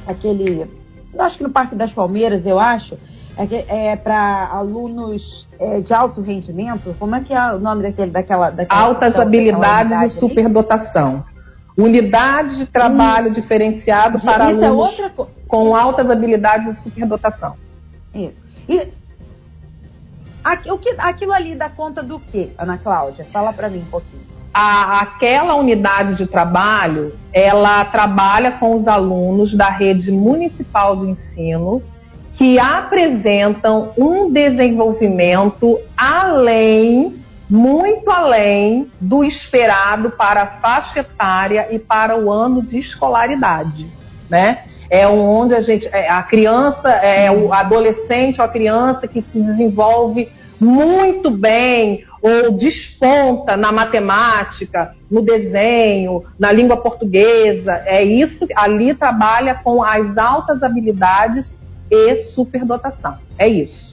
aquele, 0.05 0.69
acho 1.19 1.37
que 1.37 1.43
no 1.43 1.49
Parque 1.49 1.75
das 1.75 1.93
Palmeiras, 1.93 2.45
eu 2.45 2.59
acho, 2.59 2.97
é, 3.37 3.91
é 3.91 3.95
para 3.95 4.47
alunos 4.47 5.47
é, 5.59 5.79
de 5.81 5.93
alto 5.93 6.21
rendimento. 6.21 6.95
Como 6.99 7.15
é 7.15 7.21
que 7.21 7.33
é 7.33 7.53
o 7.53 7.59
nome 7.59 7.83
daquele, 7.83 8.11
daquela, 8.11 8.49
daquela 8.49 8.81
altas 8.81 9.15
habilidades 9.15 10.15
e 10.15 10.19
superdotação. 10.19 11.23
Unidade 11.77 12.57
de 12.57 12.65
trabalho 12.65 13.31
isso. 13.31 13.41
diferenciado 13.41 14.19
para 14.19 14.51
isso 14.51 14.63
alunos. 14.63 14.99
É 14.99 15.03
outra, 15.03 15.27
com 15.47 15.75
altas 15.75 16.09
habilidades 16.09 16.77
e 16.77 16.81
superdotação. 16.81 17.55
Isso. 18.13 18.35
E 18.67 18.91
aquilo 20.97 21.33
ali 21.33 21.55
dá 21.55 21.69
conta 21.69 22.01
do 22.03 22.19
que, 22.19 22.51
Ana 22.57 22.77
Cláudia? 22.77 23.25
Fala 23.31 23.53
para 23.53 23.69
mim 23.69 23.79
um 23.79 23.85
pouquinho. 23.85 24.30
A, 24.53 24.99
aquela 24.99 25.55
unidade 25.55 26.15
de 26.15 26.25
trabalho, 26.25 27.13
ela 27.31 27.85
trabalha 27.85 28.51
com 28.53 28.75
os 28.75 28.87
alunos 28.87 29.53
da 29.53 29.69
rede 29.69 30.11
municipal 30.11 30.97
de 30.97 31.05
ensino 31.05 31.81
que 32.33 32.57
apresentam 32.59 33.91
um 33.97 34.31
desenvolvimento 34.31 35.79
além, 35.95 37.21
muito 37.49 38.09
além 38.09 38.89
do 38.99 39.23
esperado 39.23 40.11
para 40.11 40.41
a 40.41 40.47
faixa 40.47 41.01
etária 41.01 41.67
e 41.69 41.77
para 41.77 42.17
o 42.17 42.31
ano 42.31 42.61
de 42.61 42.77
escolaridade, 42.77 43.87
né? 44.29 44.63
É 44.89 45.07
onde 45.07 45.55
a 45.55 45.61
gente, 45.61 45.87
é, 45.91 46.09
a 46.09 46.21
criança, 46.23 46.89
é 46.89 47.31
o 47.31 47.53
adolescente 47.53 48.41
ou 48.41 48.45
a 48.45 48.49
criança 48.49 49.07
que 49.07 49.21
se 49.21 49.39
desenvolve 49.39 50.29
muito 50.61 51.31
bem 51.31 52.05
ou 52.21 52.51
desponta 52.51 53.57
na 53.57 53.71
matemática, 53.71 54.95
no 55.09 55.23
desenho, 55.23 56.23
na 56.37 56.51
língua 56.51 56.77
portuguesa. 56.77 57.81
É 57.85 58.03
isso, 58.03 58.45
ali 58.55 58.93
trabalha 58.93 59.55
com 59.55 59.83
as 59.83 60.19
altas 60.19 60.61
habilidades 60.61 61.55
e 61.89 62.15
superdotação. 62.17 63.17
É 63.39 63.47
isso. 63.47 63.90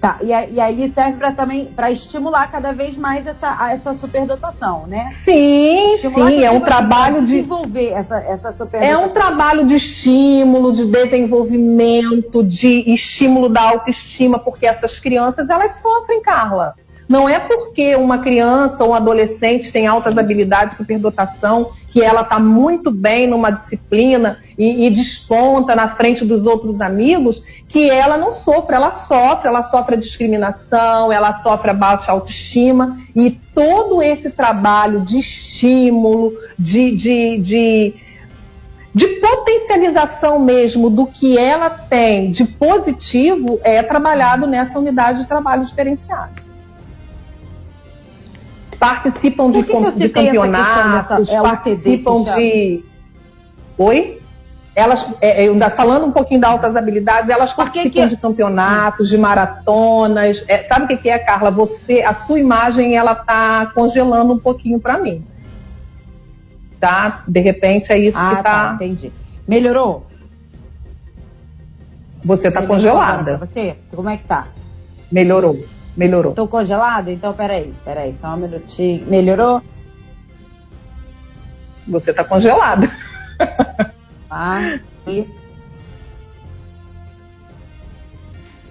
Tá, 0.00 0.18
e, 0.22 0.28
e 0.28 0.58
aí 0.58 0.90
serve 0.94 1.18
para 1.18 1.32
também 1.32 1.66
para 1.66 1.90
estimular 1.90 2.50
cada 2.50 2.72
vez 2.72 2.96
mais 2.96 3.26
essa, 3.26 3.70
essa 3.70 3.92
superdotação, 3.92 4.86
né? 4.86 5.08
Sim, 5.22 5.94
estimular 5.96 6.30
sim, 6.30 6.42
é 6.42 6.50
um 6.50 6.60
trabalho 6.60 7.20
de 7.20 7.32
desenvolver 7.32 7.88
essa, 7.90 8.16
essa 8.16 8.50
superdotação. 8.50 9.02
É 9.02 9.06
um 9.06 9.10
trabalho 9.10 9.66
de 9.66 9.74
estímulo, 9.74 10.72
de 10.72 10.86
desenvolvimento, 10.86 12.42
de 12.42 12.90
estímulo 12.94 13.50
da 13.50 13.60
autoestima, 13.60 14.38
porque 14.38 14.64
essas 14.64 14.98
crianças 14.98 15.50
elas 15.50 15.82
sofrem, 15.82 16.22
Carla. 16.22 16.74
Não 17.10 17.28
é 17.28 17.40
porque 17.40 17.96
uma 17.96 18.18
criança 18.18 18.84
ou 18.84 18.90
um 18.90 18.94
adolescente 18.94 19.72
tem 19.72 19.88
altas 19.88 20.16
habilidades, 20.16 20.76
superdotação, 20.76 21.72
que 21.88 22.00
ela 22.00 22.20
está 22.20 22.38
muito 22.38 22.92
bem 22.92 23.26
numa 23.26 23.50
disciplina 23.50 24.38
e, 24.56 24.86
e, 24.86 24.90
desponta 24.90 25.74
na 25.74 25.88
frente 25.96 26.24
dos 26.24 26.46
outros 26.46 26.80
amigos, 26.80 27.42
que 27.66 27.90
ela 27.90 28.16
não 28.16 28.30
sofre. 28.30 28.76
Ela 28.76 28.92
sofre, 28.92 29.48
ela 29.48 29.64
sofre 29.64 29.96
discriminação, 29.96 31.10
ela 31.10 31.40
sofre 31.40 31.72
baixa 31.72 32.12
autoestima. 32.12 32.96
E 33.16 33.32
todo 33.52 34.00
esse 34.00 34.30
trabalho 34.30 35.00
de 35.00 35.18
estímulo, 35.18 36.32
de, 36.56 36.94
de, 36.94 37.38
de 37.38 37.94
de 38.92 39.06
potencialização 39.06 40.40
mesmo 40.40 40.90
do 40.90 41.06
que 41.06 41.38
ela 41.38 41.70
tem 41.70 42.32
de 42.32 42.44
positivo 42.44 43.60
é 43.62 43.84
trabalhado 43.84 44.48
nessa 44.48 44.80
unidade 44.80 45.20
de 45.20 45.28
trabalho 45.28 45.64
diferenciado 45.64 46.49
participam 48.80 49.50
de, 49.50 49.62
com, 49.62 49.90
de 49.90 50.08
campeonatos, 50.08 51.28
é 51.28 51.40
participam 51.40 52.22
de. 52.22 52.82
Oi? 53.76 54.18
Elas, 54.74 55.06
é, 55.20 55.44
é 55.44 55.70
falando 55.70 56.06
um 56.06 56.12
pouquinho 56.12 56.40
das 56.40 56.50
altas 56.50 56.76
habilidades, 56.76 57.28
elas 57.28 57.52
participam 57.52 57.90
que... 57.90 58.06
de 58.06 58.16
campeonatos, 58.16 59.10
de 59.10 59.18
maratonas. 59.18 60.42
É, 60.48 60.62
sabe 60.62 60.86
o 60.86 60.88
que, 60.88 60.96
que 60.96 61.10
é, 61.10 61.18
Carla? 61.18 61.50
Você, 61.50 62.02
a 62.02 62.14
sua 62.14 62.40
imagem, 62.40 62.96
ela 62.96 63.14
tá 63.14 63.66
congelando 63.74 64.32
um 64.32 64.38
pouquinho 64.38 64.80
para 64.80 64.96
mim. 64.96 65.24
Tá? 66.80 67.22
De 67.28 67.40
repente 67.40 67.92
é 67.92 67.98
isso 67.98 68.16
ah, 68.16 68.36
que 68.36 68.36
tá. 68.36 68.42
tá. 68.42 68.72
Entendi. 68.76 69.12
Melhorou? 69.46 70.06
Você 72.24 72.50
tá 72.50 72.60
Melhorou 72.60 72.76
congelada. 72.76 73.36
Você? 73.38 73.76
Como 73.94 74.08
é 74.08 74.16
que 74.16 74.24
tá? 74.24 74.46
Melhorou. 75.12 75.58
Melhorou. 75.96 76.32
Tô 76.32 76.46
congelada? 76.46 77.10
Então, 77.10 77.32
peraí, 77.32 77.74
peraí, 77.84 78.14
só 78.14 78.28
um 78.28 78.36
minutinho. 78.36 79.06
Melhorou? 79.06 79.62
Você 81.86 82.12
tá 82.12 82.24
congelada. 82.24 82.90
Ah, 84.32 84.78
e... 85.08 85.26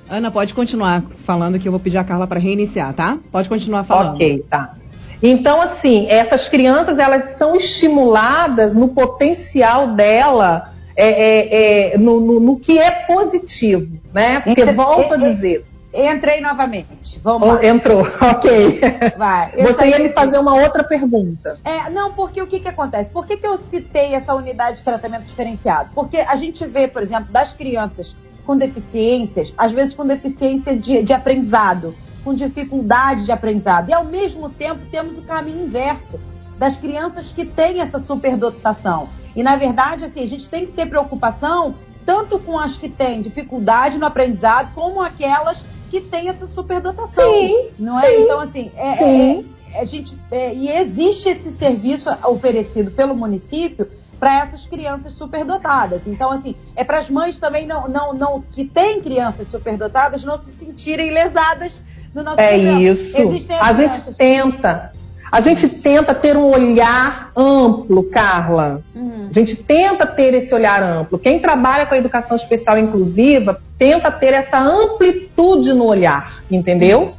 Ana, 0.10 0.32
pode 0.32 0.54
continuar 0.54 1.04
falando 1.26 1.60
que 1.60 1.68
eu 1.68 1.72
vou 1.72 1.82
pedir 1.82 1.98
a 1.98 2.04
Carla 2.06 2.26
para 2.26 2.40
reiniciar, 2.40 2.94
tá? 2.94 3.18
Pode 3.30 3.50
continuar 3.50 3.84
falando. 3.84 4.16
Ok, 4.16 4.46
tá. 4.50 4.76
Então, 5.22 5.62
assim, 5.62 6.08
essas 6.08 6.48
crianças 6.48 6.98
elas 6.98 7.38
são 7.38 7.56
estimuladas 7.56 8.74
no 8.74 8.88
potencial 8.88 9.88
dela, 9.88 10.72
é, 10.96 11.10
é, 11.10 11.94
é, 11.94 11.98
no, 11.98 12.22
no, 12.22 12.40
no, 12.40 12.60
que 12.60 12.80
é 12.80 12.90
positivo, 12.90 14.00
né? 14.14 14.40
Porque 14.40 14.64
volto 14.66 15.14
a 15.14 15.18
dizer, 15.18 15.66
Entrei 15.94 16.40
novamente. 16.40 17.20
Vamos 17.24 17.48
lá. 17.48 17.66
Entrou, 17.66 18.02
ok. 18.22 18.80
Vai. 19.18 19.52
Você 19.58 19.88
ia 19.88 20.00
me 20.00 20.10
fazer 20.10 20.38
uma 20.38 20.56
outra 20.56 20.84
pergunta. 20.84 21.60
É, 21.64 21.90
não, 21.90 22.14
porque 22.14 22.42
o 22.42 22.48
que, 22.48 22.60
que 22.60 22.68
acontece? 22.68 23.10
Por 23.10 23.26
que, 23.26 23.38
que 23.38 23.48
eu 23.48 23.58
citei 23.58 24.14
essa 24.14 24.36
unidade 24.36 24.78
de 24.78 24.84
tratamento 24.84 25.26
diferenciado? 25.26 25.90
Porque 25.96 26.18
a 26.18 26.36
gente 26.36 26.66
vê, 26.68 26.88
por 26.88 27.02
exemplo, 27.02 27.32
das 27.32 27.54
crianças 27.54 28.16
com 28.46 28.56
deficiências, 28.56 29.54
às 29.58 29.72
vezes 29.72 29.94
com 29.94 30.06
deficiência 30.06 30.76
de, 30.76 31.04
de 31.04 31.14
aprendizado, 31.14 31.96
com 32.24 32.34
dificuldade 32.34 33.26
de 33.26 33.32
aprendizado. 33.32 33.90
E 33.90 33.94
ao 33.94 34.06
mesmo 34.06 34.50
tempo 34.50 34.82
temos 34.92 35.18
o 35.18 35.22
caminho 35.24 35.66
inverso 35.66 36.20
das 36.58 36.78
crianças 36.78 37.32
que 37.32 37.46
têm 37.46 37.82
essa 37.82 38.00
superdotação. 38.00 39.10
E 39.36 39.42
na 39.42 39.56
verdade, 39.56 40.06
assim, 40.06 40.24
a 40.24 40.28
gente 40.28 40.50
tem 40.50 40.66
que 40.66 40.74
ter 40.74 40.88
preocupação 40.88 41.76
tanto 42.06 42.40
com 42.40 42.58
as 42.58 42.76
que 42.76 42.90
têm 42.90 43.22
dificuldade 43.22 43.98
no 43.98 44.06
aprendizado, 44.06 44.74
como 44.74 45.02
aquelas 45.02 45.64
que 45.90 46.02
tem 46.02 46.30
essa 46.30 46.48
superdotação. 46.48 47.34
Sim, 47.34 47.70
não 47.78 48.00
é? 48.00 48.22
Então, 48.22 48.40
assim, 48.40 48.72
é, 48.76 48.96
sim. 48.96 49.46
É, 49.74 49.78
é 49.78 49.82
a 49.82 49.86
gente, 49.86 50.16
é, 50.32 50.54
e 50.54 50.70
existe 50.70 51.30
esse 51.30 51.52
serviço 51.52 52.10
oferecido 52.26 52.92
pelo 52.92 53.16
município 53.16 53.88
para 54.20 54.44
essas 54.44 54.66
crianças 54.66 55.14
superdotadas. 55.14 56.02
Então, 56.06 56.32
assim, 56.32 56.56
é 56.76 56.84
para 56.84 57.00
as 57.00 57.10
mães 57.10 57.40
também 57.40 57.66
não, 57.66 57.88
não, 57.88 58.14
não, 58.14 58.42
que 58.42 58.66
têm 58.66 59.02
crianças 59.02 59.48
superdotadas 59.48 60.24
não 60.24 60.38
se 60.38 60.52
sentirem 60.52 61.12
lesadas 61.12 61.82
no 62.14 62.24
nosso 62.24 62.40
É 62.40 62.54
programa. 62.54 62.82
isso. 62.82 63.18
Existem 63.18 63.58
a 63.58 63.74
gente 63.74 64.16
tenta. 64.16 64.94
A 65.32 65.42
gente 65.42 65.70
tenta 65.70 66.16
ter 66.16 66.36
um 66.36 66.52
olhar 66.52 67.32
amplo, 67.38 68.04
Carla. 68.10 68.82
Uhum. 68.96 69.28
A 69.30 69.34
gente 69.34 69.56
tenta 69.56 70.08
ter 70.08 70.34
esse 70.34 70.54
olhar 70.54 70.82
amplo. 70.82 71.20
Quem 71.20 71.40
trabalha 71.40 71.86
com 71.86 71.94
a 71.94 71.98
educação 71.98 72.36
especial 72.36 72.80
inclusiva 72.80 73.62
tenta 73.80 74.12
ter 74.12 74.34
essa 74.34 74.60
amplitude 74.60 75.74
no 75.74 75.86
olhar, 75.86 76.44
entendeu? 76.52 77.16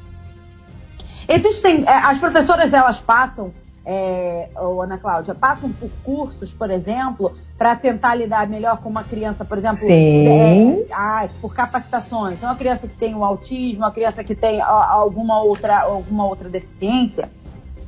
Existem. 1.27 1.85
É, 1.87 1.95
as 1.95 2.19
professoras 2.19 2.73
elas 2.73 3.01
passam, 3.01 3.51
é, 3.85 4.51
Ana 4.55 4.99
Cláudia, 4.99 5.35
passam 5.35 5.73
por 5.73 5.91
cursos, 6.05 6.53
por 6.53 6.71
exemplo, 6.71 7.33
para 7.57 7.75
tentar 7.75 8.15
lidar 8.15 8.47
melhor 8.47 8.79
com 8.79 8.91
uma 8.91 9.05
criança, 9.05 9.45
por 9.45 9.57
exemplo, 9.57 9.79
Sim. 9.87 10.29
É, 10.29 10.87
ah, 10.93 11.29
por 11.41 11.55
capacitações. 11.55 12.37
Então, 12.37 12.49
uma 12.49 12.57
criança 12.57 12.87
que 12.87 12.97
tem 12.97 13.15
o 13.15 13.25
autismo, 13.25 13.81
uma 13.81 13.91
criança 13.91 14.23
que 14.23 14.35
tem 14.35 14.61
alguma 14.61 15.43
outra, 15.43 15.81
alguma 15.81 16.27
outra 16.27 16.49
deficiência 16.49 17.31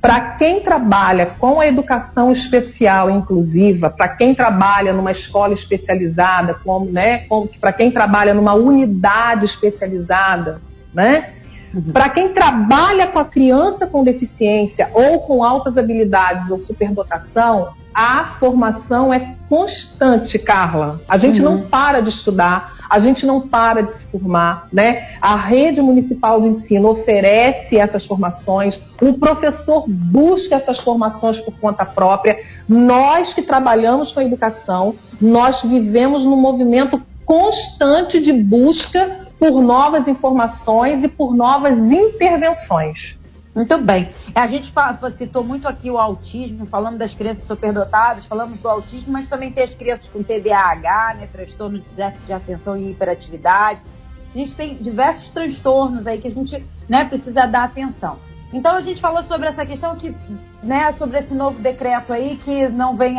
para 0.03 0.33
quem 0.33 0.61
trabalha 0.61 1.27
com 1.39 1.61
a 1.61 1.67
educação 1.69 2.33
especial 2.33 3.09
inclusiva, 3.09 3.89
para 3.89 4.09
quem 4.09 4.35
trabalha 4.35 4.93
numa 4.93 5.13
escola 5.13 5.55
especializada, 5.55 6.55
como, 6.65 6.91
né, 6.91 7.25
para 7.61 7.73
quem 7.73 7.89
trabalha 7.89 8.35
numa 8.35 8.53
unidade 8.53 9.45
especializada, 9.45 10.61
né. 10.93 11.35
Para 11.93 12.09
quem 12.11 12.29
trabalha 12.31 13.07
com 13.07 13.19
a 13.19 13.25
criança 13.25 13.87
com 13.87 14.05
deficiência 14.05 14.91
ou 14.93 15.21
com 15.21 15.43
altas 15.43 15.79
habilidades 15.79 16.51
ou 16.51 16.59
superdotação, 16.59 17.71
a 17.95 18.25
formação 18.39 19.13
é 19.13 19.37
constante, 19.49 20.39
Carla. 20.39 21.01
A 21.07 21.19
gente 21.19 21.43
uhum. 21.43 21.59
não 21.59 21.69
para 21.69 22.01
de 22.01 22.09
estudar, 22.09 22.75
a 22.89 22.99
gente 22.99 23.27
não 23.27 23.49
para 23.49 23.83
de 23.83 23.93
se 23.93 24.05
formar, 24.07 24.67
né? 24.73 25.11
A 25.21 25.37
rede 25.37 25.83
municipal 25.83 26.41
de 26.41 26.49
ensino 26.49 26.89
oferece 26.89 27.77
essas 27.77 28.07
formações, 28.07 28.81
o 29.01 29.15
professor 29.15 29.85
busca 29.87 30.57
essas 30.57 30.79
formações 30.79 31.39
por 31.39 31.53
conta 31.59 31.85
própria. 31.85 32.39
Nós 32.67 33.35
que 33.35 33.43
trabalhamos 33.43 34.11
com 34.11 34.21
a 34.21 34.25
educação, 34.25 34.95
nós 35.21 35.63
vivemos 35.63 36.25
num 36.25 36.37
movimento 36.37 37.03
constante 37.27 38.21
de 38.21 38.33
busca 38.33 39.32
por 39.43 39.61
novas 39.61 40.07
informações 40.07 41.03
e 41.03 41.09
por 41.09 41.35
novas 41.35 41.77
intervenções. 41.77 43.19
Muito 43.53 43.77
bem. 43.77 44.15
A 44.33 44.47
gente 44.47 44.73
citou 45.15 45.43
muito 45.43 45.67
aqui 45.67 45.91
o 45.91 45.99
autismo, 45.99 46.65
falando 46.65 46.97
das 46.97 47.13
crianças 47.13 47.43
superdotadas, 47.43 48.25
falamos 48.25 48.61
do 48.61 48.69
autismo, 48.69 49.13
mas 49.13 49.27
também 49.27 49.51
tem 49.51 49.65
as 49.65 49.75
crianças 49.75 50.09
com 50.09 50.23
TDAH, 50.23 51.17
né, 51.19 51.29
transtorno 51.33 51.81
de 51.81 51.89
déficit 51.89 52.27
de 52.27 52.33
atenção 52.33 52.77
e 52.77 52.93
hiperatividade. 52.93 53.81
A 54.33 54.39
gente 54.39 54.55
tem 54.55 54.77
diversos 54.77 55.27
transtornos 55.31 56.07
aí 56.07 56.21
que 56.21 56.29
a 56.29 56.31
gente 56.31 56.65
né, 56.89 57.05
precisa 57.05 57.45
dar 57.45 57.65
atenção. 57.65 58.19
Então 58.53 58.77
a 58.77 58.81
gente 58.81 59.01
falou 59.01 59.25
sobre 59.25 59.49
essa 59.49 59.67
questão 59.67 59.97
que, 59.97 60.15
né, 60.63 60.93
sobre 60.93 61.19
esse 61.19 61.35
novo 61.35 61.61
decreto 61.61 62.13
aí 62.13 62.37
que 62.37 62.69
não 62.69 62.95
vem 62.95 63.17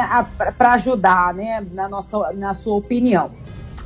para 0.58 0.72
ajudar, 0.76 1.34
né, 1.34 1.68
na 1.74 1.90
nossa, 1.90 2.32
na 2.32 2.54
sua 2.54 2.76
opinião. 2.76 3.43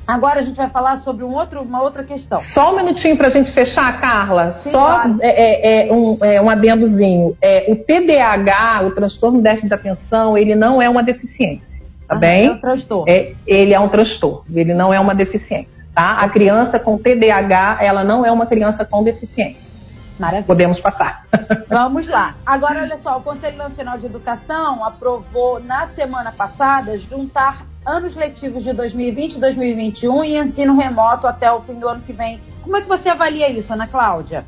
Agora 0.08 0.39
a 0.39 0.41
gente 0.41 0.56
vai 0.56 0.70
falar 0.70 0.98
sobre 1.00 1.26
um 1.26 1.34
outro, 1.34 1.62
uma 1.62 1.82
outra 1.82 2.02
questão. 2.02 2.39
Só 2.39 2.72
um 2.72 2.78
minutinho 2.78 3.17
para 3.17 3.28
a 3.28 3.30
gente 3.30 3.52
fechar, 3.52 4.00
Carla. 4.00 4.54
Sim, 4.54 4.72
Só 4.72 4.80
claro. 4.80 5.17
é, 5.20 5.28
é, 5.28 5.88
é, 5.89 5.93
um, 5.93 6.17
é, 6.22 6.41
um, 6.41 6.50
adendozinho. 6.50 7.36
É, 7.41 7.65
o 7.67 7.76
TDAH, 7.76 8.86
o 8.86 8.91
transtorno 8.91 9.39
de 9.39 9.43
déficit 9.43 9.67
de 9.67 9.74
atenção, 9.74 10.38
ele 10.38 10.56
não 10.56 10.82
é 10.82 10.88
uma 10.88 11.04
deficiência, 11.04 11.84
tá 12.08 12.15
ah, 12.15 12.17
bem? 12.17 12.48
É 12.48 12.52
um 12.52 12.58
transtorno. 12.58 13.06
É, 13.10 13.34
ele 13.46 13.74
é 13.74 13.80
um 13.80 13.89
transtorno, 13.89 14.46
ele 14.56 14.74
não 14.74 14.93
é 14.93 15.00
uma 15.00 15.13
deficiência, 15.13 15.86
tá? 15.93 16.13
A 16.20 16.30
criança 16.30 16.80
com 16.80 16.98
TDAH, 16.98 17.80
ela 17.82 18.06
não 18.06 18.26
é 18.26 18.32
uma 18.32 18.46
criança 18.46 18.86
com 18.86 19.04
deficiência. 19.04 19.77
Maravilha. 20.19 20.45
Podemos 20.45 20.80
passar. 20.80 21.25
Vamos 21.69 22.08
lá. 22.08 22.36
Agora, 22.45 22.82
olha 22.82 22.97
só, 22.97 23.17
o 23.17 23.21
Conselho 23.21 23.58
Nacional 23.58 23.97
de 23.97 24.06
Educação 24.06 24.84
aprovou 24.84 25.60
na 25.60 25.88
semana 25.88 26.32
passada 26.32 26.97
juntar 26.97 27.65
anos 27.86 28.15
letivos 28.15 28.63
de 28.63 28.73
2020 28.73 29.36
e 29.36 29.39
2021 29.39 30.23
e 30.23 30.38
ensino 30.38 30.77
remoto 30.77 31.27
até 31.27 31.51
o 31.51 31.62
fim 31.62 31.75
do 31.75 31.88
ano 31.88 32.01
que 32.01 32.13
vem. 32.13 32.41
Como 32.63 32.75
é 32.75 32.82
que 32.82 32.88
você 32.88 33.10
avalia 33.10 33.49
isso, 33.49 33.71
Ana 33.71 33.88
Cláudia? 33.88 34.45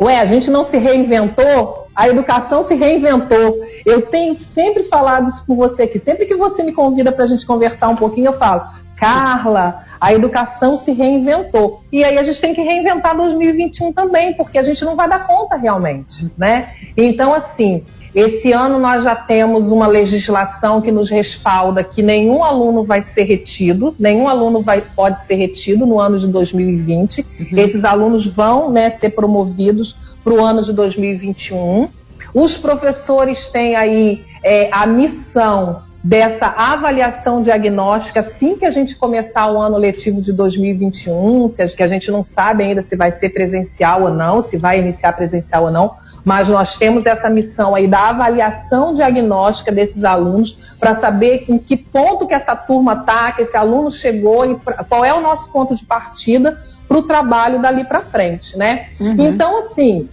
Ué, 0.00 0.18
a 0.18 0.26
gente 0.26 0.50
não 0.50 0.64
se 0.64 0.76
reinventou, 0.76 1.88
a 1.94 2.08
educação 2.08 2.64
se 2.64 2.74
reinventou. 2.74 3.64
Eu 3.84 4.02
tenho 4.02 4.38
sempre 4.38 4.82
falado 4.84 5.28
isso 5.28 5.44
com 5.46 5.56
você 5.56 5.84
aqui. 5.84 5.98
Sempre 5.98 6.26
que 6.26 6.36
você 6.36 6.62
me 6.62 6.74
convida 6.74 7.12
para 7.12 7.24
a 7.24 7.26
gente 7.26 7.46
conversar 7.46 7.88
um 7.88 7.96
pouquinho, 7.96 8.26
eu 8.26 8.32
falo, 8.34 8.68
Carla, 8.96 9.84
a 10.00 10.12
educação 10.12 10.76
se 10.76 10.92
reinventou. 10.92 11.82
E 11.92 12.02
aí 12.02 12.18
a 12.18 12.24
gente 12.24 12.40
tem 12.40 12.54
que 12.54 12.62
reinventar 12.62 13.16
2021 13.16 13.92
também, 13.92 14.34
porque 14.34 14.58
a 14.58 14.62
gente 14.62 14.84
não 14.84 14.96
vai 14.96 15.08
dar 15.08 15.26
conta 15.26 15.56
realmente, 15.56 16.30
né? 16.36 16.70
Então, 16.96 17.34
assim, 17.34 17.84
esse 18.14 18.50
ano 18.50 18.78
nós 18.78 19.04
já 19.04 19.14
temos 19.14 19.70
uma 19.70 19.86
legislação 19.86 20.80
que 20.80 20.90
nos 20.90 21.10
respalda 21.10 21.84
que 21.84 22.02
nenhum 22.02 22.42
aluno 22.42 22.82
vai 22.82 23.02
ser 23.02 23.24
retido, 23.24 23.94
nenhum 23.98 24.26
aluno 24.26 24.62
vai, 24.62 24.80
pode 24.80 25.20
ser 25.26 25.34
retido 25.34 25.84
no 25.84 26.00
ano 26.00 26.18
de 26.18 26.26
2020. 26.26 27.20
Uhum. 27.20 27.58
Esses 27.58 27.84
alunos 27.84 28.26
vão 28.26 28.72
né, 28.72 28.88
ser 28.88 29.10
promovidos 29.10 29.94
para 30.24 30.32
o 30.32 30.42
ano 30.42 30.62
de 30.62 30.72
2021. 30.72 31.88
Os 32.32 32.56
professores 32.56 33.48
têm 33.48 33.76
aí 33.76 34.24
é, 34.42 34.70
a 34.72 34.86
missão 34.86 35.82
dessa 36.06 36.46
avaliação 36.56 37.42
diagnóstica 37.42 38.20
assim 38.20 38.56
que 38.56 38.64
a 38.64 38.70
gente 38.70 38.94
começar 38.94 39.50
o 39.50 39.60
ano 39.60 39.76
letivo 39.76 40.22
de 40.22 40.32
2021, 40.32 41.48
se 41.48 41.60
a, 41.60 41.66
que 41.66 41.82
a 41.82 41.88
gente 41.88 42.12
não 42.12 42.22
sabe 42.22 42.62
ainda 42.62 42.80
se 42.80 42.94
vai 42.94 43.10
ser 43.10 43.30
presencial 43.30 44.02
ou 44.02 44.10
não, 44.10 44.40
se 44.40 44.56
vai 44.56 44.78
iniciar 44.78 45.14
presencial 45.14 45.64
ou 45.64 45.70
não, 45.72 45.96
mas 46.24 46.48
nós 46.48 46.78
temos 46.78 47.06
essa 47.06 47.28
missão 47.28 47.74
aí 47.74 47.88
da 47.88 48.10
avaliação 48.10 48.94
diagnóstica 48.94 49.72
desses 49.72 50.04
alunos 50.04 50.56
para 50.78 50.94
saber 50.94 51.44
em 51.48 51.58
que 51.58 51.76
ponto 51.76 52.24
que 52.24 52.34
essa 52.34 52.54
turma 52.54 52.92
está, 52.92 53.32
que 53.32 53.42
esse 53.42 53.56
aluno 53.56 53.90
chegou 53.90 54.48
e 54.48 54.56
qual 54.88 55.04
é 55.04 55.12
o 55.12 55.20
nosso 55.20 55.50
ponto 55.50 55.74
de 55.74 55.84
partida 55.84 56.56
para 56.86 56.98
o 56.98 57.02
trabalho 57.02 57.60
dali 57.60 57.82
para 57.82 58.02
frente, 58.02 58.56
né? 58.56 58.90
Uhum. 59.00 59.16
Então, 59.18 59.58
assim, 59.58 60.08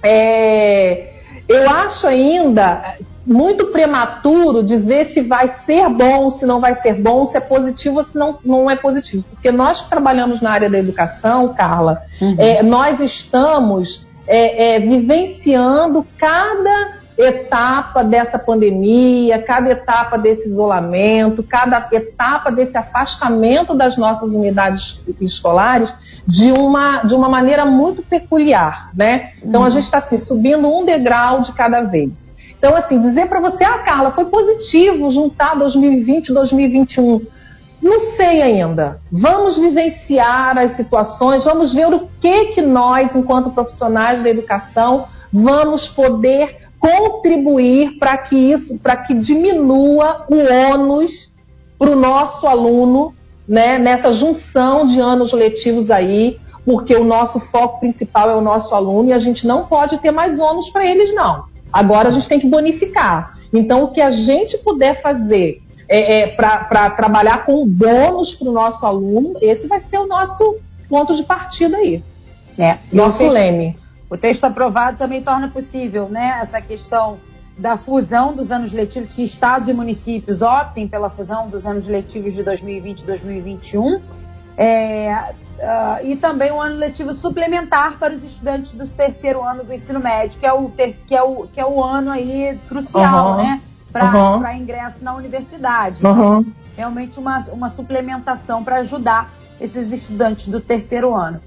é, 0.00 1.12
eu 1.48 1.68
acho 1.68 2.06
ainda 2.06 2.94
muito 3.26 3.66
prematuro 3.66 4.62
dizer 4.62 5.06
se 5.06 5.22
vai 5.22 5.48
ser 5.64 5.88
bom, 5.88 6.30
se 6.30 6.44
não 6.44 6.60
vai 6.60 6.74
ser 6.76 6.94
bom, 6.94 7.24
se 7.24 7.36
é 7.36 7.40
positivo 7.40 7.98
ou 7.98 8.04
se 8.04 8.18
não, 8.18 8.38
não 8.44 8.70
é 8.70 8.76
positivo. 8.76 9.24
Porque 9.30 9.50
nós 9.50 9.80
que 9.80 9.88
trabalhamos 9.88 10.40
na 10.40 10.50
área 10.50 10.68
da 10.68 10.78
educação, 10.78 11.54
Carla, 11.54 12.02
uhum. 12.20 12.36
é, 12.38 12.62
nós 12.62 13.00
estamos 13.00 14.04
é, 14.26 14.76
é, 14.76 14.80
vivenciando 14.80 16.06
cada 16.18 17.04
etapa 17.16 18.02
dessa 18.02 18.38
pandemia, 18.38 19.40
cada 19.40 19.70
etapa 19.70 20.18
desse 20.18 20.48
isolamento, 20.48 21.44
cada 21.44 21.88
etapa 21.92 22.50
desse 22.50 22.76
afastamento 22.76 23.74
das 23.74 23.96
nossas 23.96 24.32
unidades 24.32 25.00
escolares 25.20 25.94
de 26.26 26.50
uma, 26.50 27.04
de 27.04 27.14
uma 27.14 27.28
maneira 27.28 27.64
muito 27.64 28.02
peculiar, 28.02 28.90
né? 28.94 29.30
Então 29.42 29.60
uhum. 29.60 29.66
a 29.66 29.70
gente 29.70 29.84
está 29.84 29.98
assim, 29.98 30.18
subindo 30.18 30.68
um 30.68 30.84
degrau 30.84 31.42
de 31.42 31.52
cada 31.52 31.82
vez. 31.82 32.28
Então, 32.64 32.76
assim, 32.76 32.98
dizer 32.98 33.28
para 33.28 33.40
você, 33.40 33.62
ah, 33.62 33.80
Carla, 33.80 34.10
foi 34.12 34.24
positivo 34.24 35.10
juntar 35.10 35.54
2020 35.54 36.28
e 36.28 36.32
2021. 36.32 37.20
Não 37.82 38.00
sei 38.00 38.40
ainda. 38.40 39.02
Vamos 39.12 39.58
vivenciar 39.58 40.56
as 40.56 40.72
situações, 40.72 41.44
vamos 41.44 41.74
ver 41.74 41.92
o 41.92 42.08
que 42.18 42.54
que 42.54 42.62
nós, 42.62 43.14
enquanto 43.14 43.50
profissionais 43.50 44.22
da 44.22 44.30
educação, 44.30 45.04
vamos 45.30 45.86
poder 45.86 46.56
contribuir 46.80 47.98
para 47.98 48.16
que 48.16 48.34
isso, 48.34 48.78
para 48.78 48.96
que 48.96 49.12
diminua 49.12 50.24
o 50.30 50.36
ônus 50.72 51.30
para 51.78 51.90
o 51.90 51.96
nosso 51.96 52.46
aluno, 52.46 53.14
né, 53.46 53.78
nessa 53.78 54.10
junção 54.10 54.86
de 54.86 54.98
anos 54.98 55.34
letivos 55.34 55.90
aí, 55.90 56.40
porque 56.64 56.96
o 56.96 57.04
nosso 57.04 57.38
foco 57.40 57.80
principal 57.80 58.30
é 58.30 58.34
o 58.34 58.40
nosso 58.40 58.74
aluno 58.74 59.10
e 59.10 59.12
a 59.12 59.18
gente 59.18 59.46
não 59.46 59.66
pode 59.66 59.98
ter 59.98 60.12
mais 60.12 60.38
ônus 60.38 60.70
para 60.70 60.86
eles, 60.86 61.14
não. 61.14 61.52
Agora 61.72 62.08
a 62.08 62.12
gente 62.12 62.28
tem 62.28 62.38
que 62.38 62.48
bonificar. 62.48 63.38
Então, 63.52 63.84
o 63.84 63.92
que 63.92 64.00
a 64.00 64.10
gente 64.10 64.58
puder 64.58 65.00
fazer 65.00 65.62
é, 65.88 66.20
é, 66.20 66.26
para 66.28 66.90
trabalhar 66.90 67.44
com 67.44 67.66
bônus 67.66 68.34
para 68.34 68.48
o 68.48 68.52
nosso 68.52 68.84
aluno, 68.84 69.34
esse 69.40 69.66
vai 69.66 69.80
ser 69.80 69.98
o 69.98 70.06
nosso 70.06 70.58
ponto 70.88 71.14
de 71.14 71.22
partida 71.22 71.76
aí. 71.76 72.02
É, 72.58 72.78
nosso 72.92 73.18
texto, 73.18 73.34
leme. 73.34 73.76
O 74.08 74.16
texto 74.16 74.44
aprovado 74.44 74.96
também 74.96 75.22
torna 75.22 75.48
possível 75.48 76.08
né, 76.08 76.38
essa 76.42 76.60
questão 76.60 77.18
da 77.56 77.76
fusão 77.76 78.34
dos 78.34 78.50
anos 78.50 78.72
letivos, 78.72 79.14
que 79.14 79.22
estados 79.22 79.68
e 79.68 79.72
municípios 79.72 80.42
optem 80.42 80.88
pela 80.88 81.08
fusão 81.08 81.48
dos 81.48 81.64
anos 81.64 81.86
letivos 81.86 82.34
de 82.34 82.42
2020 82.42 83.00
e 83.00 83.06
2021 83.06 84.00
é, 84.56 85.34
uh, 85.58 86.06
e 86.06 86.16
também 86.16 86.52
um 86.52 86.60
ano 86.60 86.76
letivo 86.76 87.12
suplementar 87.14 87.98
para 87.98 88.14
os 88.14 88.22
estudantes 88.22 88.72
do 88.72 88.88
terceiro 88.88 89.42
ano 89.42 89.64
do 89.64 89.72
ensino 89.72 90.00
médio, 90.00 90.38
que 90.38 90.46
é 90.46 90.52
o, 90.52 90.68
ter, 90.70 90.96
que 91.06 91.14
é 91.14 91.22
o, 91.22 91.48
que 91.48 91.60
é 91.60 91.66
o 91.66 91.82
ano 91.82 92.10
aí 92.10 92.58
crucial, 92.68 93.32
uhum. 93.32 93.36
né? 93.38 93.60
Para 93.92 94.12
uhum. 94.12 94.52
ingresso 94.52 95.02
na 95.04 95.14
universidade. 95.14 96.04
Uhum. 96.04 96.52
Realmente 96.76 97.18
uma, 97.18 97.40
uma 97.52 97.68
suplementação 97.68 98.64
para 98.64 98.76
ajudar 98.76 99.32
esses 99.60 99.92
estudantes 99.92 100.48
do 100.48 100.60
terceiro 100.60 101.14
ano. 101.14 101.40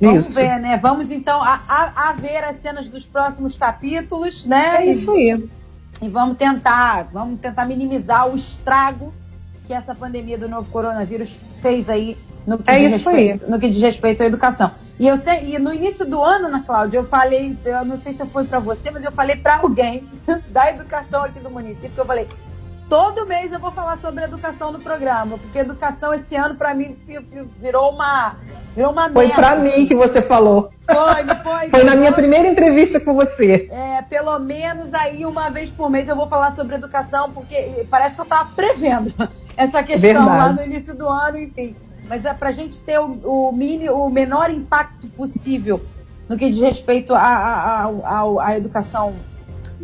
Vamos 0.00 0.26
isso. 0.26 0.34
ver, 0.34 0.60
né? 0.60 0.78
Vamos 0.80 1.10
então 1.10 1.42
a, 1.42 1.60
a, 1.68 2.10
a, 2.10 2.12
ver 2.12 2.44
as 2.44 2.58
cenas 2.58 2.86
dos 2.86 3.04
próximos 3.04 3.58
capítulos, 3.58 4.46
né? 4.46 4.76
É 4.76 4.86
isso 4.86 5.10
aí. 5.10 5.48
E 6.00 6.08
vamos 6.08 6.36
tentar, 6.36 7.08
vamos 7.12 7.40
tentar 7.40 7.64
minimizar 7.64 8.28
o 8.28 8.36
estrago 8.36 9.12
que 9.66 9.74
essa 9.74 9.94
pandemia 9.94 10.38
do 10.38 10.48
novo 10.48 10.70
coronavírus 10.70 11.36
fez 11.60 11.88
aí 11.88 12.16
no 12.48 12.56
que, 12.56 12.70
é 12.70 12.78
diz, 12.78 12.92
respeito, 12.92 13.50
no 13.50 13.60
que 13.60 13.68
diz 13.68 13.82
respeito 13.82 14.22
à 14.22 14.26
educação. 14.26 14.70
E, 14.98 15.06
eu 15.06 15.18
sei, 15.18 15.54
e 15.54 15.58
no 15.58 15.72
início 15.72 16.06
do 16.06 16.22
ano, 16.22 16.46
Ana 16.46 16.62
Cláudia, 16.62 16.98
eu 16.98 17.04
falei, 17.04 17.54
eu 17.62 17.84
não 17.84 17.98
sei 17.98 18.14
se 18.14 18.24
foi 18.24 18.44
para 18.44 18.58
você, 18.58 18.90
mas 18.90 19.04
eu 19.04 19.12
falei 19.12 19.36
para 19.36 19.58
alguém 19.58 20.08
da 20.48 20.70
educação 20.70 21.24
aqui 21.24 21.38
do 21.40 21.50
município, 21.50 21.90
que 21.90 22.00
eu 22.00 22.06
falei, 22.06 22.26
todo 22.88 23.26
mês 23.26 23.52
eu 23.52 23.60
vou 23.60 23.70
falar 23.70 23.98
sobre 23.98 24.24
educação 24.24 24.72
no 24.72 24.80
programa, 24.80 25.36
porque 25.36 25.58
educação 25.58 26.14
esse 26.14 26.34
ano 26.34 26.54
para 26.54 26.72
mim 26.72 26.96
virou 27.60 27.90
uma 27.90 28.36
virou 28.74 28.92
uma 28.92 29.10
Foi 29.10 29.28
para 29.28 29.56
mim 29.56 29.84
que 29.86 29.94
você 29.94 30.22
falou. 30.22 30.70
Foi, 30.86 31.24
não 31.24 31.36
foi? 31.44 31.68
foi 31.68 31.84
na 31.84 31.96
minha 31.96 32.12
primeira 32.12 32.48
entrevista 32.48 32.98
com 32.98 33.12
você. 33.12 33.68
É, 33.70 34.00
pelo 34.02 34.38
menos 34.38 34.94
aí 34.94 35.26
uma 35.26 35.50
vez 35.50 35.68
por 35.68 35.90
mês 35.90 36.08
eu 36.08 36.16
vou 36.16 36.28
falar 36.28 36.52
sobre 36.52 36.76
educação, 36.76 37.30
porque 37.30 37.84
parece 37.90 38.14
que 38.14 38.22
eu 38.22 38.24
estava 38.24 38.48
prevendo 38.56 39.12
essa 39.54 39.82
questão 39.82 40.00
Verdade. 40.00 40.38
lá 40.38 40.52
no 40.54 40.62
início 40.62 40.96
do 40.96 41.06
ano, 41.06 41.36
enfim 41.36 41.76
mas 42.08 42.24
é 42.24 42.32
para 42.32 42.48
a 42.48 42.52
gente 42.52 42.80
ter 42.80 42.98
o, 42.98 43.12
o, 43.24 43.52
mini, 43.52 43.88
o 43.90 44.08
menor 44.08 44.50
impacto 44.50 45.06
possível 45.08 45.80
no 46.28 46.36
que 46.36 46.50
diz 46.50 46.60
respeito 46.60 47.14
à 47.14 48.54
educação 48.56 49.14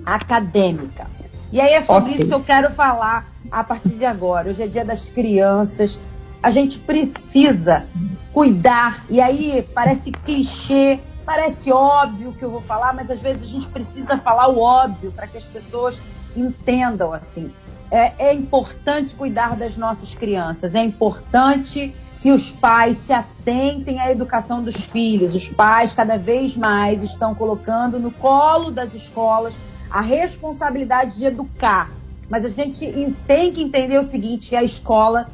acadêmica. 0.04 1.06
E 1.52 1.60
aí 1.60 1.72
é 1.72 1.82
sobre 1.82 2.12
okay. 2.12 2.14
isso 2.14 2.28
que 2.28 2.34
eu 2.34 2.42
quero 2.42 2.70
falar 2.72 3.28
a 3.50 3.62
partir 3.62 3.90
de 3.90 4.04
agora. 4.04 4.50
Hoje 4.50 4.62
é 4.62 4.66
dia 4.66 4.84
das 4.84 5.08
crianças. 5.08 5.98
A 6.42 6.50
gente 6.50 6.78
precisa 6.78 7.86
cuidar. 8.32 9.04
E 9.08 9.20
aí 9.20 9.66
parece 9.74 10.10
clichê, 10.10 10.98
parece 11.24 11.70
óbvio 11.72 12.32
que 12.32 12.44
eu 12.44 12.50
vou 12.50 12.60
falar, 12.62 12.92
mas 12.92 13.10
às 13.10 13.20
vezes 13.20 13.44
a 13.44 13.46
gente 13.46 13.66
precisa 13.68 14.18
falar 14.18 14.48
o 14.48 14.58
óbvio 14.58 15.12
para 15.12 15.26
que 15.26 15.38
as 15.38 15.44
pessoas 15.44 15.98
entendam 16.36 17.12
assim. 17.12 17.52
É, 17.90 18.12
é 18.30 18.34
importante 18.34 19.14
cuidar 19.14 19.56
das 19.56 19.76
nossas 19.76 20.14
crianças. 20.14 20.74
É 20.74 20.82
importante 20.82 21.94
que 22.24 22.32
os 22.32 22.50
pais 22.50 22.96
se 23.00 23.12
atentem 23.12 24.00
à 24.00 24.10
educação 24.10 24.62
dos 24.62 24.76
filhos. 24.76 25.34
Os 25.34 25.46
pais 25.50 25.92
cada 25.92 26.16
vez 26.16 26.56
mais 26.56 27.02
estão 27.02 27.34
colocando 27.34 28.00
no 28.00 28.10
colo 28.10 28.70
das 28.70 28.94
escolas 28.94 29.52
a 29.90 30.00
responsabilidade 30.00 31.18
de 31.18 31.26
educar. 31.26 31.90
Mas 32.30 32.42
a 32.46 32.48
gente 32.48 33.14
tem 33.26 33.52
que 33.52 33.62
entender 33.62 33.98
o 33.98 34.04
seguinte: 34.04 34.56
a 34.56 34.62
escola, 34.62 35.28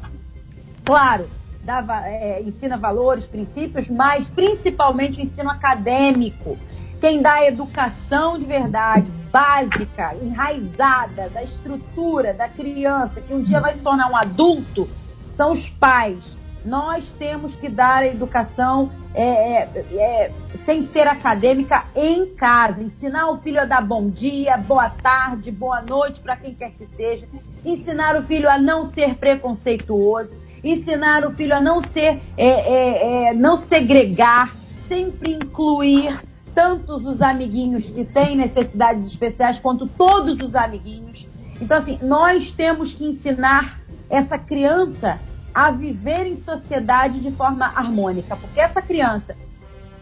claro, 0.83 1.29
dá, 1.63 1.81
é, 2.07 2.41
ensina 2.41 2.75
valores, 2.75 3.25
princípios, 3.25 3.89
mas 3.89 4.27
principalmente 4.27 5.21
o 5.21 5.23
ensino 5.23 5.49
acadêmico. 5.49 6.57
Quem 6.99 7.21
dá 7.21 7.35
a 7.35 7.47
educação 7.47 8.37
de 8.37 8.43
verdade, 8.43 9.09
básica, 9.31 10.13
enraizada, 10.21 11.29
da 11.29 11.41
estrutura 11.41 12.33
da 12.33 12.49
criança, 12.49 13.21
que 13.21 13.33
um 13.33 13.41
dia 13.41 13.61
vai 13.61 13.75
se 13.75 13.79
tornar 13.79 14.11
um 14.11 14.15
adulto, 14.17 14.89
são 15.31 15.53
os 15.53 15.69
pais. 15.69 16.40
Nós 16.63 17.11
temos 17.17 17.55
que 17.55 17.67
dar 17.67 18.03
a 18.03 18.07
educação 18.07 18.91
é, 19.13 19.23
é, 19.23 19.69
é, 19.93 20.31
sem 20.63 20.83
ser 20.83 21.07
acadêmica 21.07 21.85
em 21.95 22.27
casa. 22.35 22.83
Ensinar 22.83 23.29
o 23.31 23.37
filho 23.39 23.59
a 23.59 23.65
dar 23.65 23.81
bom 23.81 24.09
dia, 24.09 24.57
boa 24.57 24.89
tarde, 24.89 25.51
boa 25.51 25.81
noite 25.81 26.19
para 26.19 26.35
quem 26.35 26.53
quer 26.53 26.71
que 26.71 26.85
seja. 26.85 27.27
Ensinar 27.65 28.15
o 28.15 28.23
filho 28.23 28.47
a 28.47 28.59
não 28.59 28.85
ser 28.85 29.15
preconceituoso. 29.15 30.35
Ensinar 30.63 31.25
o 31.25 31.31
filho 31.31 31.55
a 31.55 31.61
não 31.61 31.81
ser, 31.81 32.21
é, 32.37 33.29
é, 33.29 33.33
não 33.33 33.57
segregar, 33.57 34.55
sempre 34.87 35.33
incluir 35.33 36.21
tantos 36.53 37.05
os 37.05 37.21
amiguinhos 37.21 37.89
que 37.89 38.05
têm 38.05 38.35
necessidades 38.35 39.07
especiais 39.07 39.57
quanto 39.57 39.87
todos 39.87 40.37
os 40.45 40.53
amiguinhos. 40.53 41.27
Então, 41.59 41.77
assim, 41.77 41.97
nós 42.03 42.51
temos 42.51 42.93
que 42.93 43.05
ensinar 43.05 43.79
essa 44.09 44.37
criança 44.37 45.19
a 45.53 45.71
viver 45.71 46.27
em 46.27 46.35
sociedade 46.35 47.19
de 47.19 47.31
forma 47.31 47.65
harmônica, 47.65 48.35
porque 48.35 48.59
essa 48.59 48.81
criança 48.81 49.35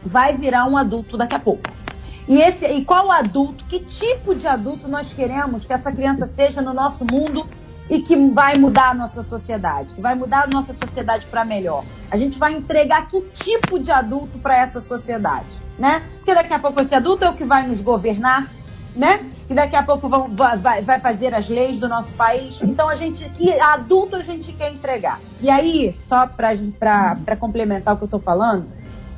vai 0.05 0.35
virar 0.35 0.65
um 0.65 0.77
adulto 0.77 1.17
daqui 1.17 1.35
a 1.35 1.39
pouco. 1.39 1.63
E, 2.27 2.39
esse, 2.41 2.65
e 2.65 2.85
qual 2.85 3.11
adulto, 3.11 3.65
que 3.65 3.79
tipo 3.79 4.35
de 4.35 4.47
adulto 4.47 4.87
nós 4.87 5.11
queremos 5.11 5.65
que 5.65 5.73
essa 5.73 5.91
criança 5.91 6.27
seja 6.27 6.61
no 6.61 6.73
nosso 6.73 7.03
mundo 7.03 7.47
e 7.89 8.01
que 8.01 8.15
vai 8.29 8.55
mudar 8.55 8.91
a 8.91 8.93
nossa 8.93 9.23
sociedade, 9.23 9.95
que 9.95 10.01
vai 10.01 10.13
mudar 10.13 10.43
a 10.43 10.47
nossa 10.47 10.73
sociedade 10.75 11.25
para 11.25 11.43
melhor? 11.43 11.83
A 12.11 12.17
gente 12.17 12.37
vai 12.37 12.53
entregar 12.53 13.07
que 13.07 13.21
tipo 13.31 13.79
de 13.79 13.91
adulto 13.91 14.37
para 14.37 14.55
essa 14.55 14.79
sociedade, 14.79 15.47
né? 15.77 16.03
Porque 16.17 16.35
daqui 16.35 16.53
a 16.53 16.59
pouco 16.59 16.79
esse 16.79 16.93
adulto 16.93 17.25
é 17.25 17.29
o 17.29 17.33
que 17.33 17.45
vai 17.45 17.65
nos 17.65 17.81
governar, 17.81 18.47
né? 18.95 19.25
Que 19.49 19.55
daqui 19.55 19.75
a 19.75 19.83
pouco 19.83 20.07
vão, 20.07 20.29
vai, 20.29 20.81
vai 20.81 20.99
fazer 21.01 21.33
as 21.33 21.49
leis 21.49 21.77
do 21.79 21.89
nosso 21.89 22.11
país. 22.13 22.61
Então 22.61 22.87
a 22.87 22.95
gente, 22.95 23.27
que 23.31 23.51
adulto 23.59 24.15
a 24.15 24.21
gente 24.21 24.53
quer 24.53 24.71
entregar. 24.71 25.19
E 25.41 25.49
aí, 25.49 25.99
só 26.05 26.25
para 26.27 27.35
complementar 27.35 27.95
o 27.95 27.97
que 27.97 28.03
eu 28.03 28.05
estou 28.05 28.19
falando 28.21 28.67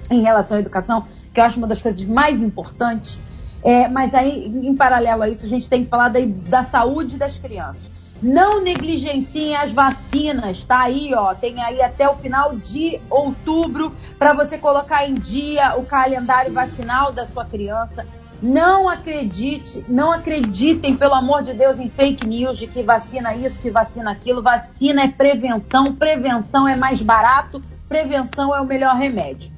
em 0.09 0.21
relação 0.21 0.57
à 0.57 0.59
educação, 0.59 1.05
que 1.33 1.39
eu 1.39 1.43
acho 1.43 1.57
uma 1.57 1.67
das 1.67 1.81
coisas 1.81 2.03
mais 2.05 2.41
importantes, 2.41 3.19
é, 3.63 3.87
mas 3.87 4.15
aí, 4.15 4.45
em 4.45 4.75
paralelo 4.75 5.21
a 5.21 5.29
isso, 5.29 5.45
a 5.45 5.49
gente 5.49 5.69
tem 5.69 5.83
que 5.83 5.89
falar 5.89 6.09
da, 6.09 6.19
da 6.25 6.63
saúde 6.63 7.17
das 7.17 7.37
crianças. 7.37 7.91
Não 8.21 8.61
negligenciem 8.61 9.55
as 9.55 9.71
vacinas, 9.71 10.63
tá 10.63 10.81
aí, 10.81 11.11
ó. 11.13 11.33
Tem 11.33 11.59
aí 11.61 11.81
até 11.81 12.07
o 12.07 12.15
final 12.15 12.55
de 12.55 12.99
outubro 13.09 13.95
para 14.19 14.31
você 14.31 14.59
colocar 14.59 15.07
em 15.07 15.15
dia 15.15 15.75
o 15.75 15.85
calendário 15.85 16.53
vacinal 16.53 17.11
da 17.11 17.25
sua 17.25 17.45
criança. 17.45 18.05
Não 18.41 18.89
acredite, 18.89 19.85
não 19.87 20.11
acreditem, 20.11 20.95
pelo 20.95 21.13
amor 21.13 21.43
de 21.43 21.53
Deus, 21.53 21.79
em 21.79 21.89
fake 21.89 22.25
news 22.25 22.57
de 22.57 22.65
que 22.65 22.81
vacina 22.81 23.35
isso, 23.35 23.61
que 23.61 23.69
vacina 23.69 24.11
aquilo. 24.11 24.41
Vacina 24.41 25.03
é 25.03 25.07
prevenção, 25.07 25.93
prevenção 25.93 26.67
é 26.67 26.75
mais 26.75 27.03
barato, 27.03 27.61
prevenção 27.87 28.55
é 28.55 28.59
o 28.59 28.65
melhor 28.65 28.95
remédio. 28.95 29.51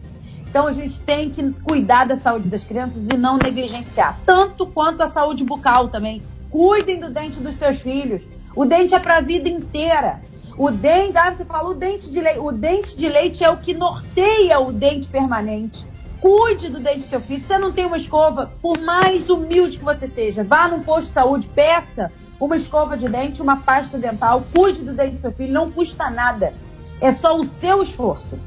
Então 0.49 0.67
a 0.67 0.73
gente 0.73 0.99
tem 0.99 1.29
que 1.29 1.49
cuidar 1.63 2.05
da 2.05 2.17
saúde 2.17 2.49
das 2.49 2.65
crianças 2.65 3.01
e 3.01 3.17
não 3.17 3.37
negligenciar, 3.37 4.19
tanto 4.25 4.67
quanto 4.67 5.01
a 5.01 5.07
saúde 5.07 5.45
bucal 5.45 5.87
também. 5.87 6.21
Cuidem 6.51 6.99
do 6.99 7.09
dente 7.09 7.39
dos 7.39 7.55
seus 7.55 7.79
filhos. 7.79 8.27
O 8.53 8.65
dente 8.65 8.93
é 8.93 8.99
para 8.99 9.17
a 9.17 9.21
vida 9.21 9.47
inteira. 9.47 10.21
O 10.57 10.69
dente, 10.69 11.17
ah, 11.17 11.33
você 11.33 11.43
o 11.43 11.73
dente 11.73 12.11
de 12.11 12.19
leite. 12.19 12.39
O 12.39 12.51
dente 12.51 12.97
de 12.97 13.07
leite 13.07 13.43
é 13.43 13.49
o 13.49 13.57
que 13.57 13.73
norteia 13.73 14.59
o 14.59 14.71
dente 14.71 15.07
permanente. 15.07 15.87
Cuide 16.23 16.69
do 16.69 16.79
dente 16.79 16.99
do 16.99 17.05
seu 17.07 17.19
filho. 17.19 17.41
Se 17.41 17.47
você 17.47 17.57
não 17.57 17.73
tem 17.73 17.85
uma 17.85 17.97
escova, 17.97 18.53
por 18.61 18.79
mais 18.79 19.29
humilde 19.29 19.77
que 19.77 19.83
você 19.83 20.07
seja, 20.07 20.41
vá 20.41 20.69
num 20.69 20.81
posto 20.81 21.09
de 21.09 21.13
saúde, 21.13 21.49
peça 21.49 22.09
uma 22.39 22.55
escova 22.55 22.95
de 22.95 23.09
dente, 23.09 23.41
uma 23.41 23.57
pasta 23.57 23.97
dental, 23.97 24.41
cuide 24.53 24.83
do 24.83 24.93
dente 24.93 25.15
do 25.15 25.17
seu 25.17 25.33
filho, 25.33 25.51
não 25.51 25.67
custa 25.67 26.09
nada. 26.09 26.53
É 27.01 27.11
só 27.11 27.35
o 27.35 27.43
seu 27.43 27.83
esforço. 27.83 28.39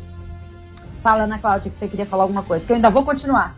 Fala, 1.03 1.25
Ana 1.25 1.39
Cláudia, 1.39 1.71
que 1.71 1.77
você 1.77 1.87
queria 1.87 2.07
falar 2.07 2.23
alguma 2.23 2.43
coisa, 2.43 2.65
que 2.65 2.73
eu 2.73 2.77
ainda 2.77 2.89
vou 2.89 3.05
continuar. 3.05 3.55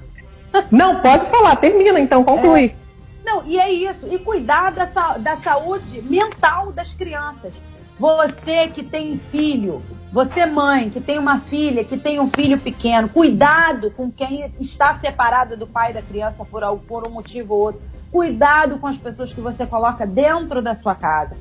Não, 0.72 1.00
pode 1.00 1.24
falar, 1.26 1.54
termina 1.54 2.00
então, 2.00 2.24
conclui. 2.24 2.74
É, 2.74 3.24
não, 3.24 3.46
e 3.46 3.60
é 3.60 3.70
isso. 3.70 4.08
E 4.10 4.18
cuidar 4.18 4.72
da, 4.72 4.86
da 5.18 5.36
saúde 5.36 6.02
mental 6.02 6.72
das 6.72 6.92
crianças. 6.92 7.54
Você 8.00 8.66
que 8.68 8.82
tem 8.82 9.20
filho, 9.30 9.82
você, 10.10 10.46
mãe, 10.46 10.88
que 10.88 11.00
tem 11.00 11.18
uma 11.18 11.40
filha, 11.40 11.84
que 11.84 11.98
tem 11.98 12.18
um 12.18 12.30
filho 12.30 12.58
pequeno, 12.58 13.08
cuidado 13.08 13.90
com 13.90 14.10
quem 14.10 14.50
está 14.58 14.94
separada 14.94 15.56
do 15.56 15.66
pai 15.66 15.92
da 15.92 16.00
criança 16.00 16.44
por, 16.46 16.62
por 16.80 17.06
um 17.06 17.10
motivo 17.10 17.54
ou 17.54 17.60
outro. 17.60 17.82
Cuidado 18.10 18.78
com 18.78 18.86
as 18.86 18.96
pessoas 18.96 19.32
que 19.32 19.40
você 19.40 19.66
coloca 19.66 20.06
dentro 20.06 20.62
da 20.62 20.74
sua 20.74 20.94
casa. 20.94 21.36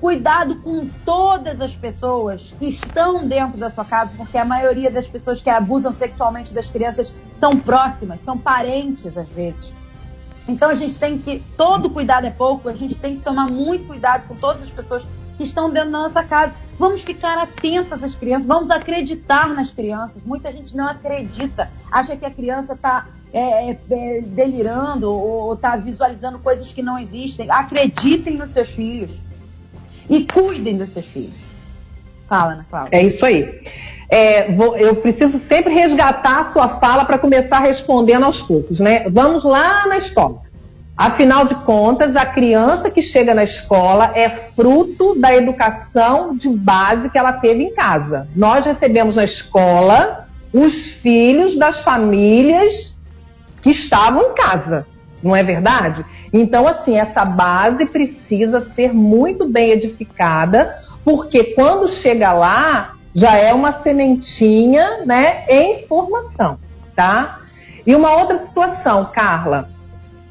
Cuidado 0.00 0.56
com 0.56 0.86
todas 1.04 1.60
as 1.60 1.74
pessoas 1.74 2.54
que 2.58 2.68
estão 2.68 3.26
dentro 3.26 3.58
da 3.58 3.70
sua 3.70 3.84
casa, 3.86 4.12
porque 4.16 4.36
a 4.36 4.44
maioria 4.44 4.90
das 4.90 5.06
pessoas 5.06 5.40
que 5.40 5.48
abusam 5.48 5.92
sexualmente 5.92 6.52
das 6.52 6.68
crianças 6.68 7.14
são 7.38 7.58
próximas, 7.58 8.20
são 8.20 8.36
parentes 8.36 9.16
às 9.16 9.28
vezes. 9.28 9.72
Então 10.46 10.68
a 10.68 10.74
gente 10.74 10.98
tem 10.98 11.18
que. 11.18 11.42
Todo 11.56 11.90
cuidado 11.90 12.26
é 12.26 12.30
pouco, 12.30 12.68
a 12.68 12.74
gente 12.74 12.98
tem 12.98 13.16
que 13.16 13.22
tomar 13.22 13.50
muito 13.50 13.86
cuidado 13.86 14.26
com 14.26 14.34
todas 14.34 14.62
as 14.62 14.70
pessoas 14.70 15.06
que 15.36 15.44
estão 15.44 15.70
dentro 15.70 15.90
da 15.90 15.98
nossa 15.98 16.22
casa. 16.22 16.54
Vamos 16.80 17.02
ficar 17.02 17.36
atentas 17.36 18.02
às 18.02 18.14
crianças, 18.14 18.46
vamos 18.46 18.70
acreditar 18.70 19.50
nas 19.50 19.70
crianças. 19.70 20.22
Muita 20.24 20.50
gente 20.50 20.74
não 20.74 20.86
acredita, 20.88 21.70
acha 21.92 22.16
que 22.16 22.24
a 22.24 22.30
criança 22.30 22.72
está 22.72 23.06
é, 23.34 23.68
é, 23.68 23.78
é, 23.90 24.20
delirando 24.22 25.12
ou 25.12 25.52
está 25.52 25.76
visualizando 25.76 26.38
coisas 26.38 26.72
que 26.72 26.80
não 26.80 26.98
existem. 26.98 27.50
Acreditem 27.50 28.38
nos 28.38 28.52
seus 28.52 28.70
filhos 28.70 29.12
e 30.08 30.24
cuidem 30.24 30.78
dos 30.78 30.88
seus 30.88 31.04
filhos. 31.04 31.34
Fala, 32.26 32.54
Ana 32.54 32.66
Cláudia. 32.70 32.98
É 32.98 33.04
isso 33.04 33.26
aí. 33.26 33.60
É, 34.08 34.50
vou, 34.50 34.74
eu 34.74 34.96
preciso 34.96 35.38
sempre 35.40 35.74
resgatar 35.74 36.40
a 36.40 36.44
sua 36.44 36.80
fala 36.80 37.04
para 37.04 37.18
começar 37.18 37.58
respondendo 37.58 38.24
aos 38.24 38.40
poucos, 38.40 38.80
né? 38.80 39.06
Vamos 39.10 39.44
lá 39.44 39.86
na 39.86 39.98
escola. 39.98 40.40
Afinal 41.00 41.46
de 41.46 41.54
contas, 41.54 42.14
a 42.14 42.26
criança 42.26 42.90
que 42.90 43.00
chega 43.00 43.34
na 43.34 43.42
escola 43.42 44.12
é 44.14 44.28
fruto 44.28 45.18
da 45.18 45.34
educação 45.34 46.36
de 46.36 46.46
base 46.46 47.08
que 47.08 47.16
ela 47.16 47.32
teve 47.32 47.62
em 47.62 47.72
casa. 47.72 48.28
Nós 48.36 48.66
recebemos 48.66 49.16
na 49.16 49.24
escola 49.24 50.28
os 50.52 50.74
filhos 50.74 51.56
das 51.56 51.80
famílias 51.80 52.94
que 53.62 53.70
estavam 53.70 54.24
em 54.24 54.34
casa, 54.34 54.86
não 55.22 55.34
é 55.34 55.42
verdade? 55.42 56.04
Então, 56.34 56.68
assim, 56.68 56.98
essa 56.98 57.24
base 57.24 57.86
precisa 57.86 58.60
ser 58.60 58.92
muito 58.92 59.48
bem 59.48 59.70
edificada, 59.70 60.76
porque 61.02 61.54
quando 61.54 61.88
chega 61.88 62.34
lá, 62.34 62.96
já 63.14 63.38
é 63.38 63.54
uma 63.54 63.72
sementinha, 63.72 65.06
né, 65.06 65.46
em 65.48 65.86
formação, 65.86 66.58
tá? 66.94 67.40
E 67.86 67.94
uma 67.94 68.14
outra 68.16 68.36
situação, 68.36 69.08
Carla, 69.14 69.79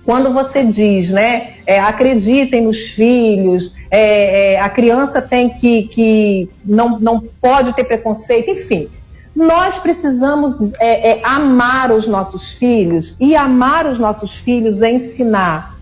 quando 0.10 0.34
você 0.34 0.64
diz, 0.64 1.12
né, 1.12 1.54
é, 1.68 1.80
acreditem 1.80 2.64
nos 2.64 2.80
filhos, 2.94 3.72
é, 3.92 4.54
é, 4.56 4.60
a 4.60 4.68
criança 4.68 5.22
tem 5.22 5.52
que, 5.52 5.84
que 5.84 6.50
não, 6.66 7.00
não 7.00 7.22
pode 7.40 7.76
ter 7.76 7.84
preconceito, 7.84 8.50
enfim. 8.50 8.90
Nós 9.36 9.78
precisamos 9.78 10.74
é, 10.80 11.12
é, 11.12 11.22
amar 11.24 11.92
os 11.92 12.08
nossos 12.08 12.54
filhos 12.54 13.16
e 13.20 13.36
amar 13.36 13.86
os 13.86 14.00
nossos 14.00 14.34
filhos 14.40 14.82
é 14.82 14.92
ensinar 14.92 15.79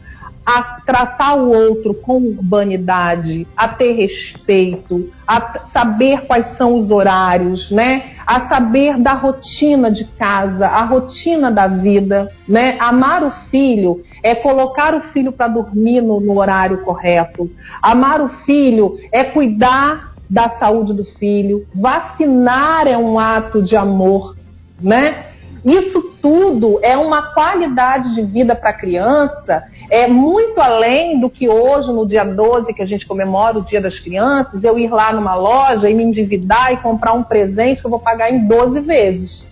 a 0.48 0.80
tratar 0.86 1.36
o 1.36 1.52
outro 1.52 1.94
com 1.94 2.20
urbanidade, 2.20 3.46
a 3.54 3.68
ter 3.68 3.92
respeito, 3.92 5.10
a 5.28 5.66
saber 5.66 6.22
quais 6.22 6.46
são 6.56 6.76
os 6.76 6.90
horários, 6.90 7.70
né? 7.70 8.12
A 8.26 8.48
saber 8.48 8.98
da 8.98 9.12
rotina 9.12 9.92
de 9.92 10.06
casa, 10.06 10.66
a 10.66 10.86
rotina 10.86 11.52
da 11.52 11.68
vida, 11.68 12.32
né? 12.48 12.78
Amar 12.80 13.26
o 13.26 13.32
filho 13.52 14.02
é 14.24 14.36
colocar 14.36 14.96
o 14.96 15.02
filho 15.02 15.34
para 15.34 15.50
dormir 15.50 16.00
no, 16.00 16.22
no 16.22 16.40
horário 16.40 16.78
correto. 16.78 17.52
Amar 17.82 18.22
o 18.22 18.30
filho 18.30 18.98
é 19.12 19.26
cuidar 19.26 20.14
da 20.30 20.48
saúde 20.48 20.94
do 20.94 21.04
filho. 21.04 21.68
Vacinar 21.76 22.88
é 22.88 22.98
um 22.98 23.20
ato 23.20 23.62
de 23.62 23.76
amor, 23.76 24.38
né? 24.80 25.26
Isso 25.68 26.02
tudo 26.22 26.80
é 26.82 26.96
uma 26.96 27.34
qualidade 27.34 28.16
de 28.16 28.22
vida 28.22 28.56
para 28.56 28.70
a 28.70 28.74
criança, 28.74 29.66
é 29.92 30.08
muito 30.08 30.62
além 30.62 31.20
do 31.20 31.30
que 31.30 31.50
hoje, 31.50 31.92
no 31.92 32.08
dia 32.08 32.24
12, 32.24 32.74
que 32.74 32.82
a 32.82 32.86
gente 32.86 33.06
comemora 33.06 33.60
o 33.60 33.62
Dia 33.62 33.82
das 33.82 34.00
Crianças, 34.00 34.64
eu 34.64 34.80
ir 34.80 34.90
lá 34.90 35.12
numa 35.12 35.36
loja 35.36 35.90
e 35.90 35.94
me 35.94 36.06
endividar 36.06 36.72
e 36.72 36.78
comprar 36.78 37.12
um 37.12 37.24
presente 37.24 37.82
que 37.82 37.86
eu 37.86 37.92
vou 37.92 38.00
pagar 38.00 38.32
em 38.32 38.48
12 38.48 38.80
vezes. 38.80 39.46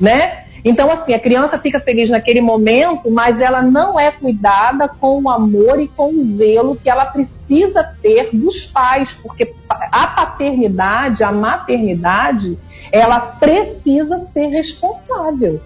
Né? 0.00 0.43
Então, 0.64 0.90
assim, 0.90 1.12
a 1.12 1.20
criança 1.20 1.58
fica 1.58 1.78
feliz 1.78 2.08
naquele 2.08 2.40
momento, 2.40 3.10
mas 3.10 3.38
ela 3.38 3.60
não 3.60 4.00
é 4.00 4.10
cuidada 4.10 4.88
com 4.88 5.22
o 5.22 5.28
amor 5.28 5.78
e 5.78 5.88
com 5.88 6.08
o 6.14 6.22
zelo 6.36 6.76
que 6.76 6.88
ela 6.88 7.04
precisa 7.04 7.84
ter 8.00 8.30
dos 8.32 8.66
pais, 8.66 9.12
porque 9.22 9.54
a 9.68 10.06
paternidade, 10.06 11.22
a 11.22 11.30
maternidade, 11.30 12.58
ela 12.90 13.20
precisa 13.20 14.20
ser 14.20 14.46
responsável. 14.46 15.60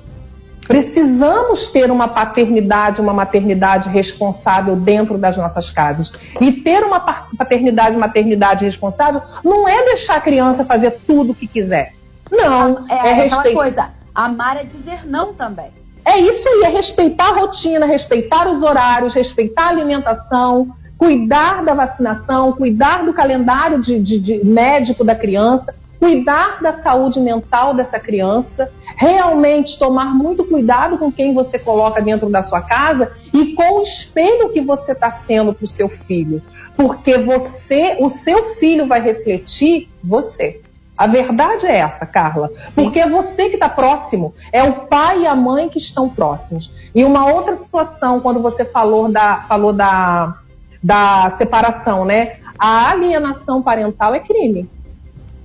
Precisamos 0.67 1.69
ter 1.69 1.91
uma 1.91 2.09
paternidade, 2.09 3.01
uma 3.01 3.15
maternidade 3.15 3.89
responsável 3.89 4.77
dentro 4.77 5.17
das 5.17 5.37
nossas 5.37 5.71
casas. 5.71 6.13
E 6.41 6.53
ter 6.53 6.85
uma 6.85 7.01
paternidade, 7.01 7.97
maternidade 7.97 8.65
responsável 8.65 9.23
não 9.45 9.67
é 9.67 9.85
deixar 9.85 10.17
a 10.17 10.21
criança 10.21 10.65
fazer 10.65 10.99
tudo 11.07 11.33
o 11.33 11.35
que 11.35 11.47
quiser. 11.47 11.95
Não, 12.31 12.85
é, 12.87 12.95
é, 12.95 13.09
é 13.09 13.27
aquela 13.27 13.53
coisa. 13.53 13.98
Amar 14.19 14.57
é 14.57 14.65
dizer 14.65 15.07
não 15.07 15.33
também. 15.33 15.71
É 16.05 16.19
isso 16.19 16.49
aí, 16.49 16.65
é 16.65 16.69
respeitar 16.71 17.29
a 17.29 17.37
rotina, 17.39 17.87
respeitar 17.87 18.49
os 18.49 18.65
horários, 18.65 19.15
respeitar 19.15 19.67
a 19.67 19.69
alimentação, 19.69 20.75
cuidar 20.97 21.65
da 21.65 21.73
vacinação, 21.73 22.51
cuidar 22.51 23.05
do 23.05 23.15
calendário 23.15 23.81
de, 23.81 24.01
de, 24.01 24.19
de 24.19 24.45
médico 24.45 25.05
da 25.05 25.15
criança, 25.15 25.73
cuidar 26.01 26.61
da 26.61 26.79
saúde 26.83 27.21
mental 27.21 27.75
dessa 27.75 28.01
criança, 28.01 28.73
realmente 28.97 29.79
tomar 29.79 30.13
muito 30.13 30.45
cuidado 30.45 30.99
com 30.99 31.13
quem 31.13 31.33
você 31.33 31.57
coloca 31.57 32.03
dentro 32.03 32.29
da 32.29 32.43
sua 32.43 32.61
casa 32.61 33.13
e 33.33 33.55
com 33.55 33.79
o 33.79 33.83
espelho 33.85 34.49
que 34.49 34.61
você 34.61 34.91
está 34.91 35.13
sendo 35.13 35.55
para 35.55 35.65
o 35.65 35.69
seu 35.69 35.89
filho. 35.89 36.43
Porque 36.77 37.19
você, 37.19 37.97
o 38.01 38.11
seu 38.11 38.57
filho 38.57 38.89
vai 38.89 39.01
refletir 39.01 39.89
você. 40.03 40.61
A 40.99 41.07
verdade 41.07 41.65
é 41.65 41.77
essa, 41.77 42.05
Carla. 42.05 42.51
Porque 42.75 42.99
é 42.99 43.09
você 43.09 43.49
que 43.49 43.55
está 43.55 43.69
próximo. 43.69 44.35
É 44.53 44.65
o 44.65 44.87
pai 44.87 45.23
e 45.23 45.27
a 45.29 45.35
mãe 45.37 45.69
que 45.69 45.79
estão 45.79 46.09
próximos. 46.09 46.73
E 46.93 47.05
uma 47.05 47.33
outra 47.33 47.55
situação, 47.55 48.19
quando 48.19 48.43
você 48.43 48.65
falou 48.65 49.09
da, 49.09 49.45
falou 49.49 49.73
da, 49.73 50.35
da 50.83 51.31
separação, 51.39 52.05
né? 52.05 52.39
A 52.59 52.91
alienação 52.91 53.63
parental 53.63 54.13
é 54.13 54.19
crime. 54.19 54.69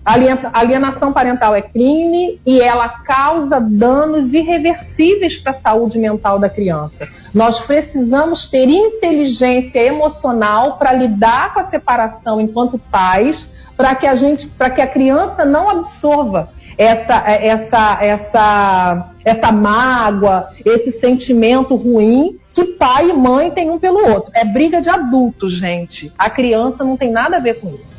A 0.05 0.15
alienação 0.59 1.13
parental 1.13 1.55
é 1.55 1.61
crime 1.61 2.41
e 2.45 2.59
ela 2.59 2.89
causa 2.89 3.61
danos 3.61 4.33
irreversíveis 4.33 5.37
para 5.37 5.51
a 5.51 5.61
saúde 5.61 5.97
mental 5.97 6.39
da 6.39 6.49
criança. 6.49 7.07
Nós 7.33 7.61
precisamos 7.61 8.49
ter 8.49 8.67
inteligência 8.67 9.79
emocional 9.79 10.77
para 10.77 10.91
lidar 10.91 11.53
com 11.53 11.61
a 11.61 11.65
separação 11.65 12.41
enquanto 12.41 12.77
pais, 12.77 13.47
para 13.75 13.95
que 13.95 14.07
a 14.07 14.15
gente, 14.15 14.47
para 14.47 14.69
que 14.69 14.81
a 14.81 14.87
criança 14.87 15.45
não 15.45 15.69
absorva 15.69 16.49
essa, 16.77 17.23
essa, 17.27 17.97
essa, 18.01 19.11
essa 19.23 19.51
mágoa, 19.51 20.49
esse 20.65 20.91
sentimento 20.99 21.75
ruim 21.75 22.39
que 22.53 22.65
pai 22.65 23.09
e 23.09 23.13
mãe 23.13 23.51
têm 23.51 23.69
um 23.69 23.79
pelo 23.79 24.07
outro. 24.07 24.31
É 24.33 24.45
briga 24.45 24.81
de 24.81 24.89
adultos, 24.89 25.53
gente. 25.53 26.11
A 26.17 26.29
criança 26.29 26.83
não 26.83 26.95
tem 26.97 27.11
nada 27.11 27.37
a 27.37 27.39
ver 27.39 27.59
com 27.59 27.69
isso 27.69 27.93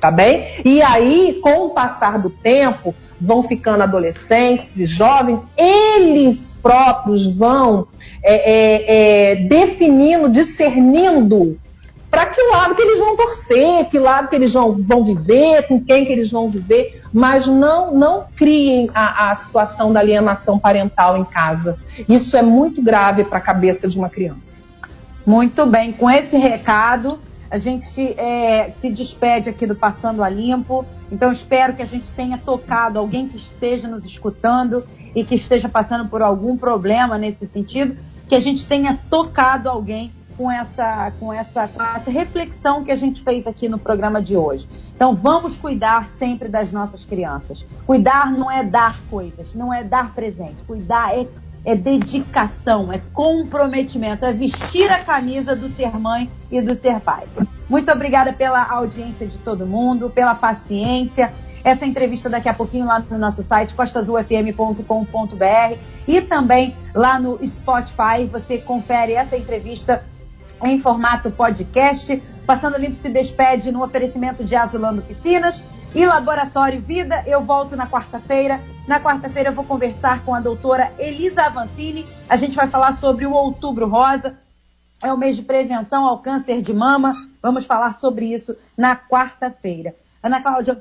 tá 0.00 0.10
bem? 0.10 0.46
E 0.64 0.82
aí, 0.82 1.40
com 1.42 1.66
o 1.66 1.70
passar 1.70 2.18
do 2.18 2.30
tempo, 2.30 2.94
vão 3.20 3.42
ficando 3.42 3.82
adolescentes 3.82 4.76
e 4.76 4.86
jovens, 4.86 5.42
eles 5.56 6.54
próprios 6.62 7.26
vão 7.26 7.88
é, 8.22 8.34
é, 8.34 9.32
é, 9.32 9.36
definindo, 9.36 10.28
discernindo 10.28 11.58
para 12.16 12.30
que 12.30 12.42
lado 12.44 12.74
que 12.74 12.80
eles 12.80 12.98
vão 12.98 13.14
torcer, 13.14 13.90
que 13.90 13.98
lado 13.98 14.28
que 14.28 14.36
eles 14.36 14.54
vão, 14.54 14.72
vão 14.82 15.04
viver, 15.04 15.68
com 15.68 15.78
quem 15.78 16.06
que 16.06 16.12
eles 16.12 16.30
vão 16.30 16.48
viver, 16.48 17.02
mas 17.12 17.46
não, 17.46 17.94
não 17.94 18.24
criem 18.34 18.88
a, 18.94 19.32
a 19.32 19.36
situação 19.36 19.92
da 19.92 20.00
alienação 20.00 20.58
parental 20.58 21.18
em 21.18 21.26
casa. 21.26 21.78
Isso 22.08 22.34
é 22.34 22.40
muito 22.40 22.80
grave 22.80 23.22
para 23.24 23.36
a 23.36 23.40
cabeça 23.42 23.86
de 23.86 23.98
uma 23.98 24.08
criança. 24.08 24.62
Muito 25.26 25.66
bem, 25.66 25.92
com 25.92 26.10
esse 26.10 26.38
recado, 26.38 27.18
a 27.50 27.58
gente 27.58 28.00
é, 28.18 28.72
se 28.78 28.90
despede 28.90 29.50
aqui 29.50 29.66
do 29.66 29.74
Passando 29.74 30.24
a 30.24 30.28
Limpo. 30.30 30.86
Então 31.12 31.30
espero 31.30 31.74
que 31.74 31.82
a 31.82 31.86
gente 31.86 32.14
tenha 32.14 32.38
tocado 32.38 32.98
alguém 32.98 33.28
que 33.28 33.36
esteja 33.36 33.88
nos 33.88 34.06
escutando 34.06 34.86
e 35.14 35.22
que 35.22 35.34
esteja 35.34 35.68
passando 35.68 36.08
por 36.08 36.22
algum 36.22 36.56
problema 36.56 37.18
nesse 37.18 37.46
sentido, 37.46 37.94
que 38.26 38.34
a 38.34 38.40
gente 38.40 38.64
tenha 38.64 38.98
tocado 39.10 39.68
alguém 39.68 40.15
com 40.36 40.50
essa, 40.50 41.12
com 41.18 41.32
essa, 41.32 41.68
com 41.68 41.82
essa 41.82 42.10
reflexão 42.10 42.84
que 42.84 42.92
a 42.92 42.96
gente 42.96 43.22
fez 43.22 43.46
aqui 43.46 43.68
no 43.68 43.78
programa 43.78 44.20
de 44.20 44.36
hoje. 44.36 44.68
Então 44.94 45.14
vamos 45.14 45.56
cuidar 45.56 46.10
sempre 46.10 46.48
das 46.48 46.72
nossas 46.72 47.04
crianças. 47.04 47.64
Cuidar 47.86 48.30
não 48.30 48.50
é 48.50 48.62
dar 48.62 49.00
coisas, 49.10 49.54
não 49.54 49.72
é 49.72 49.82
dar 49.82 50.14
presente. 50.14 50.62
Cuidar 50.64 51.18
é 51.18 51.26
é 51.66 51.74
dedicação, 51.74 52.92
é 52.92 53.00
comprometimento, 53.12 54.24
é 54.24 54.32
vestir 54.32 54.88
a 54.88 55.02
camisa 55.02 55.56
do 55.56 55.68
ser 55.68 55.98
mãe 55.98 56.30
e 56.48 56.62
do 56.62 56.76
ser 56.76 57.00
pai. 57.00 57.24
Muito 57.68 57.90
obrigada 57.90 58.32
pela 58.32 58.62
audiência 58.62 59.26
de 59.26 59.36
todo 59.38 59.66
mundo, 59.66 60.08
pela 60.08 60.36
paciência. 60.36 61.34
Essa 61.64 61.84
entrevista 61.84 62.30
daqui 62.30 62.48
a 62.48 62.54
pouquinho 62.54 62.86
lá 62.86 63.00
no 63.00 63.18
nosso 63.18 63.42
site, 63.42 63.74
costazulfm.com.br 63.74 65.78
e 66.06 66.20
também 66.20 66.76
lá 66.94 67.18
no 67.18 67.44
Spotify. 67.44 68.24
Você 68.30 68.58
confere 68.58 69.14
essa 69.14 69.36
entrevista 69.36 70.04
em 70.62 70.78
formato 70.80 71.30
podcast. 71.30 72.22
Passando 72.46 72.78
Limpo 72.78 72.96
se 72.96 73.08
despede 73.08 73.72
no 73.72 73.82
oferecimento 73.82 74.44
de 74.44 74.54
Azulando 74.54 75.02
Piscinas 75.02 75.62
e 75.94 76.04
Laboratório 76.04 76.80
Vida. 76.80 77.22
Eu 77.26 77.44
volto 77.44 77.76
na 77.76 77.86
quarta-feira 77.86 78.60
na 78.86 79.00
quarta-feira 79.00 79.50
eu 79.50 79.54
vou 79.54 79.64
conversar 79.64 80.24
com 80.24 80.32
a 80.32 80.40
doutora 80.40 80.92
Elisa 80.96 81.42
Avancini. 81.42 82.06
A 82.28 82.36
gente 82.36 82.54
vai 82.54 82.68
falar 82.68 82.92
sobre 82.92 83.26
o 83.26 83.32
Outubro 83.32 83.88
Rosa. 83.88 84.38
É 85.02 85.12
o 85.12 85.18
mês 85.18 85.36
de 85.36 85.42
prevenção 85.42 86.06
ao 86.06 86.20
câncer 86.20 86.62
de 86.62 86.72
mama. 86.72 87.12
Vamos 87.42 87.66
falar 87.66 87.92
sobre 87.94 88.32
isso 88.32 88.56
na 88.78 88.94
quarta-feira. 88.96 89.94
Ana 90.22 90.40
Cláudia, 90.40 90.80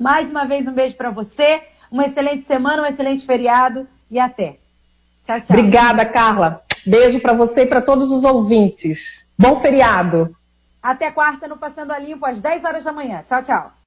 mais 0.00 0.30
uma 0.30 0.46
vez 0.46 0.66
um 0.66 0.72
beijo 0.72 0.96
para 0.96 1.10
você. 1.10 1.62
Uma 1.90 2.06
excelente 2.06 2.46
semana, 2.46 2.82
um 2.82 2.86
excelente 2.86 3.26
feriado 3.26 3.86
e 4.10 4.18
até. 4.18 4.56
Tchau, 5.24 5.40
tchau. 5.42 5.56
Obrigada, 5.56 6.04
Carla. 6.06 6.63
Beijo 6.86 7.20
para 7.20 7.32
você 7.32 7.62
e 7.62 7.66
para 7.66 7.82
todos 7.82 8.10
os 8.10 8.24
ouvintes. 8.24 9.24
Bom 9.38 9.60
feriado. 9.60 10.34
Até 10.82 11.10
quarta 11.10 11.48
no 11.48 11.56
Passando 11.56 11.92
a 11.92 11.98
Limpo 11.98 12.26
às 12.26 12.40
10 12.40 12.64
horas 12.64 12.84
da 12.84 12.92
manhã. 12.92 13.22
Tchau, 13.26 13.42
tchau. 13.42 13.72